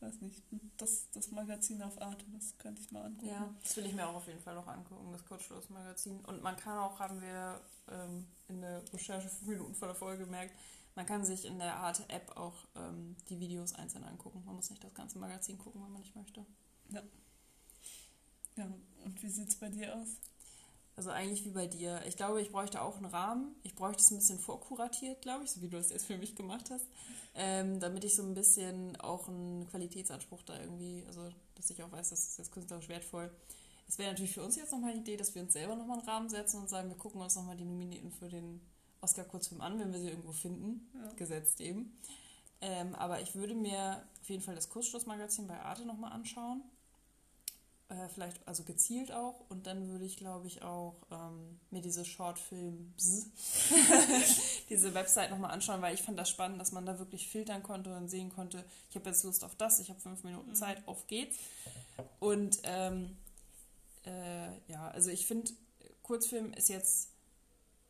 [0.00, 0.42] Weiß nicht.
[0.78, 3.28] Das, das Magazin auf Arte, das könnte ich mal angucken.
[3.28, 6.20] Ja, das will ich mir auch auf jeden Fall noch angucken, das Kurzschlussmagazin.
[6.24, 10.24] Und man kann auch, haben wir ähm, in der Recherche fünf Minuten vor der Folge
[10.24, 10.54] gemerkt,
[10.94, 14.42] man kann sich in der Arte-App auch ähm, die Videos einzeln angucken.
[14.44, 16.44] Man muss nicht das ganze Magazin gucken, wenn man nicht möchte.
[16.88, 17.02] Ja.
[18.56, 18.68] Ja,
[19.04, 20.16] und wie sieht es bei dir aus?
[21.00, 22.02] Also eigentlich wie bei dir.
[22.06, 23.54] Ich glaube, ich bräuchte auch einen Rahmen.
[23.62, 26.34] Ich bräuchte es ein bisschen vorkuratiert, glaube ich, so wie du es jetzt für mich
[26.36, 26.84] gemacht hast.
[27.34, 31.90] Ähm, damit ich so ein bisschen auch einen Qualitätsanspruch da irgendwie, also dass ich auch
[31.90, 33.30] weiß, das ist jetzt künstlerisch wertvoll.
[33.88, 36.06] Es wäre natürlich für uns jetzt nochmal die Idee, dass wir uns selber nochmal einen
[36.06, 38.60] Rahmen setzen und sagen, wir gucken uns nochmal die Nominierten für den
[39.00, 41.14] Oscar-Kurzfilm an, wenn wir sie irgendwo finden, ja.
[41.14, 41.98] gesetzt eben.
[42.60, 46.62] Ähm, aber ich würde mir auf jeden Fall das Kurzschlussmagazin bei Arte nochmal anschauen
[47.90, 49.40] äh, vielleicht, also gezielt auch.
[49.48, 52.94] Und dann würde ich, glaube ich, auch ähm, mir diese Shortfilm,
[54.70, 57.96] diese Website nochmal anschauen, weil ich fand das spannend, dass man da wirklich filtern konnte
[57.96, 60.54] und sehen konnte, ich habe jetzt Lust auf das, ich habe fünf Minuten mhm.
[60.54, 61.36] Zeit, auf geht's.
[62.20, 63.16] Und ähm,
[64.06, 65.52] äh, ja, also ich finde,
[66.02, 67.10] Kurzfilm ist jetzt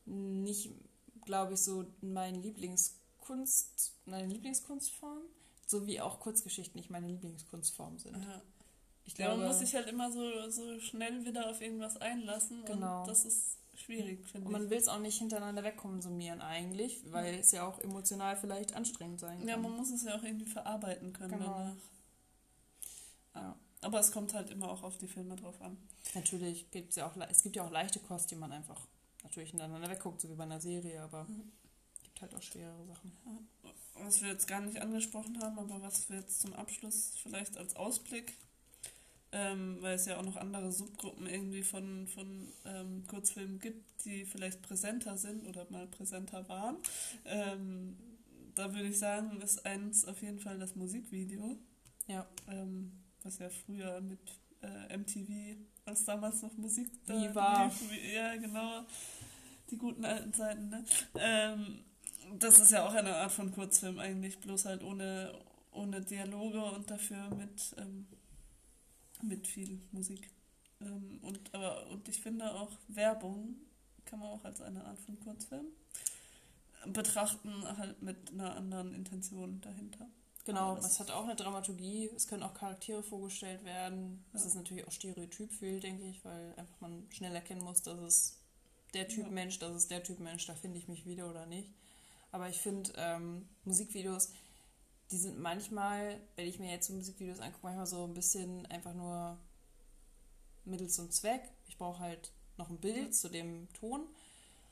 [0.06, 0.70] nicht,
[1.24, 5.20] glaube ich, so mein Lieblingskunst, meine Lieblingskunstform,
[5.66, 8.16] so wie auch Kurzgeschichten nicht meine Lieblingskunstform sind.
[8.16, 8.42] Ja.
[9.10, 12.64] Ich glaube, ja, man muss sich halt immer so, so schnell wieder auf irgendwas einlassen.
[12.64, 13.00] Genau.
[13.00, 14.46] Und das ist schwierig, finde ich.
[14.46, 18.76] Und man will es auch nicht hintereinander wegkonsumieren eigentlich, weil es ja auch emotional vielleicht
[18.76, 19.48] anstrengend sein kann.
[19.48, 21.58] Ja, man muss es ja auch irgendwie verarbeiten können genau.
[21.58, 21.76] danach.
[23.34, 23.56] Ja.
[23.80, 25.76] Aber es kommt halt immer auch auf die Filme drauf an.
[26.14, 28.80] Natürlich gibt es ja auch, es gibt ja auch leichte Kost, die man einfach
[29.24, 31.50] natürlich hintereinander wegguckt, so wie bei einer Serie, aber mhm.
[32.04, 33.10] gibt halt auch schwerere Sachen.
[33.94, 37.74] Was wir jetzt gar nicht angesprochen haben, aber was wir jetzt zum Abschluss vielleicht als
[37.74, 38.34] Ausblick
[39.32, 44.24] ähm, weil es ja auch noch andere Subgruppen irgendwie von, von ähm, Kurzfilmen gibt, die
[44.24, 46.76] vielleicht präsenter sind oder mal präsenter waren.
[47.24, 47.96] Ähm,
[48.54, 51.56] da würde ich sagen, ist eins auf jeden Fall das Musikvideo.
[52.06, 52.26] Ja.
[52.48, 54.20] Ähm, was ja früher mit
[54.62, 57.14] äh, MTV, als damals noch Musik da.
[57.14, 57.34] Lief,
[58.12, 58.84] ja, genau.
[59.70, 60.84] Die guten alten Zeiten, ne?
[61.14, 61.84] Ähm,
[62.38, 65.32] das ist ja auch eine Art von Kurzfilm eigentlich, bloß halt ohne,
[65.72, 68.06] ohne Dialoge und dafür mit ähm,
[69.22, 70.30] mit viel Musik.
[70.80, 73.56] Ähm, und, aber, und ich finde auch Werbung
[74.04, 75.66] kann man auch als eine Art von Kurzfilm
[76.86, 80.06] betrachten, halt mit einer anderen Intention dahinter.
[80.46, 84.24] Genau, es hat auch eine Dramaturgie, es können auch Charaktere vorgestellt werden.
[84.32, 84.48] Das ja.
[84.48, 88.38] ist natürlich auch stereotyp viel, denke ich, weil einfach man schnell erkennen muss, dass es
[88.94, 89.30] der Typ ja.
[89.30, 91.70] Mensch, das ist der Typ Mensch, da finde ich mich wieder oder nicht.
[92.32, 94.32] Aber ich finde ähm, Musikvideos,
[95.10, 98.94] die sind manchmal, wenn ich mir jetzt so Musikvideos angucke, manchmal so ein bisschen einfach
[98.94, 99.36] nur
[100.64, 101.42] mittels zum Zweck.
[101.68, 103.12] Ich brauche halt noch ein Bild mhm.
[103.12, 104.06] zu dem Ton.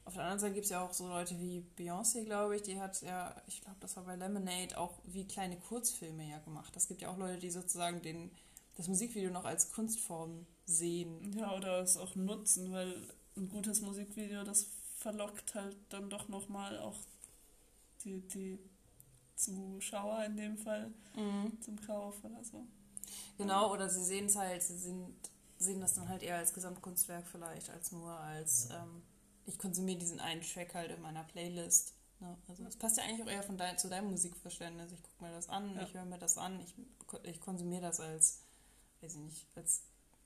[0.04, 2.80] Auf der anderen Seite gibt es ja auch so Leute wie Beyoncé, glaube ich, die
[2.80, 6.74] hat ja, ich glaube, das war bei Lemonade auch wie kleine Kurzfilme ja gemacht.
[6.76, 8.30] Es gibt ja auch Leute, die sozusagen den,
[8.76, 11.36] das Musikvideo noch als Kunstform sehen.
[11.36, 12.94] Ja, oder es auch nutzen, weil
[13.36, 16.98] ein gutes Musikvideo, das verlockt halt dann doch nochmal auch
[18.04, 18.58] die, die
[19.38, 21.60] Zuschauer in dem Fall mhm.
[21.60, 22.66] zum Kauf oder so.
[23.36, 25.14] Genau, oder sie sehen es halt, sie sind,
[25.58, 29.02] sehen das dann halt eher als Gesamtkunstwerk vielleicht, als nur als, ähm,
[29.46, 31.94] ich konsumiere diesen einen Track halt in meiner Playlist.
[32.20, 32.36] Ne?
[32.48, 34.92] Also es passt ja eigentlich auch eher von dein, zu deinem Musikverständnis.
[34.92, 35.82] Ich gucke mir das an, ja.
[35.82, 36.74] ich höre mir das an, ich,
[37.22, 38.40] ich konsumiere das als,
[39.00, 39.82] weiß ich nicht, als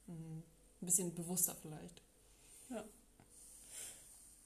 [0.07, 2.03] mh, ein bisschen bewusster vielleicht.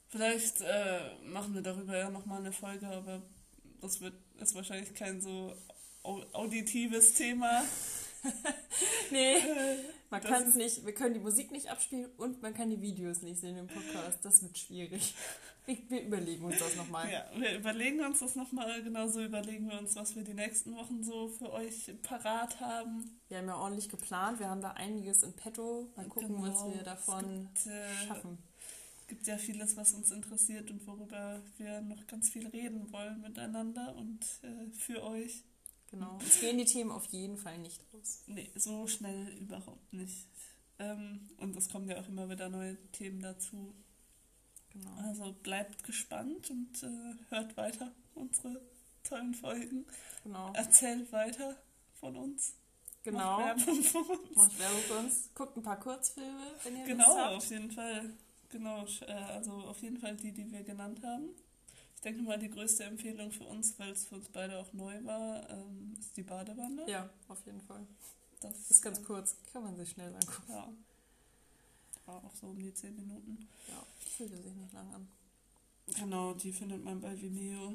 [0.09, 3.23] Vielleicht äh, machen wir darüber ja nochmal eine Folge, aber
[3.87, 5.55] das wird ist wahrscheinlich kein so
[6.03, 7.63] au- auditives Thema.
[9.11, 9.37] Nee,
[10.11, 12.81] man Das kann es nicht, wir können die Musik nicht abspielen und man kann die
[12.81, 14.19] Videos nicht sehen im Podcast.
[14.25, 15.15] Das wird schwierig.
[15.89, 17.11] Wir, überlegen uns das nochmal.
[17.11, 21.03] Ja, wir überlegen uns das nochmal, genauso überlegen wir uns, was wir die nächsten Wochen
[21.03, 23.19] so für euch parat haben.
[23.29, 25.89] Wir haben ja ordentlich geplant, wir haben da einiges in petto.
[25.97, 26.75] Mal gucken, was Genau.
[26.75, 28.39] wir davon gibt, äh, schaffen.
[29.07, 33.95] Gibt ja vieles, was uns interessiert und worüber wir noch ganz viel reden wollen miteinander
[33.97, 35.45] und äh, für euch.
[35.91, 36.15] Genau.
[36.15, 38.23] Uns gehen die Themen auf jeden Fall nicht aus.
[38.27, 40.29] Nee, so schnell überhaupt nicht.
[40.79, 43.75] Ähm, und es kommen ja auch immer wieder neue Themen dazu.
[44.71, 44.95] Genau.
[44.97, 48.61] Also bleibt gespannt und äh, hört weiter unsere
[49.05, 49.87] tollen Folgen.
[50.25, 50.53] Genau.
[50.53, 51.57] Erzählt weiter
[51.95, 52.55] von uns.
[53.05, 53.39] Genau.
[53.39, 54.37] Macht Werbung von uns.
[54.37, 55.31] Macht Werbung für uns.
[55.35, 58.11] Guckt ein paar Kurzfilme, wenn ihr Genau, auf jeden Fall.
[58.51, 61.31] Genau, äh, also auf jeden Fall die, die wir genannt haben.
[61.95, 65.05] Ich denke mal, die größte Empfehlung für uns, weil es für uns beide auch neu
[65.05, 66.89] war, ähm, ist die Badewanne.
[66.89, 67.87] Ja, auf jeden Fall.
[68.41, 69.37] Das Ist ganz kurz.
[69.53, 70.53] Kann man sich schnell angucken.
[70.53, 70.73] Ja.
[72.05, 73.49] War auch so um die 10 Minuten.
[73.69, 75.09] Ja, fühlte sich nicht lang an.
[75.87, 77.75] Genau, die findet man bei Vimeo.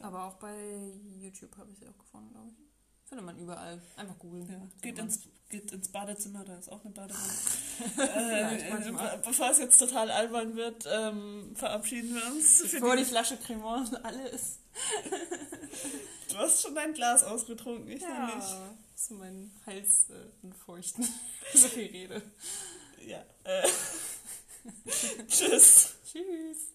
[0.00, 2.63] Aber auch bei YouTube habe ich sie auch gefunden, glaube ich.
[3.06, 3.80] Findet man überall.
[3.96, 4.48] Einfach googeln.
[4.48, 4.60] Ja.
[4.80, 7.32] Geht, ins, geht ins Badezimmer, da ist auch eine Badewanne.
[7.96, 12.62] Äh, bevor es jetzt total albern wird, ähm, verabschieden wir uns.
[12.62, 14.60] Bevor die die, Flasche Cremant alle ist.
[16.30, 18.46] du hast schon dein Glas ausgetrunken, ich noch nicht.
[18.94, 21.04] Ist mein Hals äh, feuchten.
[21.54, 22.22] so viel Rede.
[23.04, 23.24] Ja.
[23.42, 23.68] Äh.
[25.26, 25.94] Tschüss.
[26.06, 26.74] Tschüss.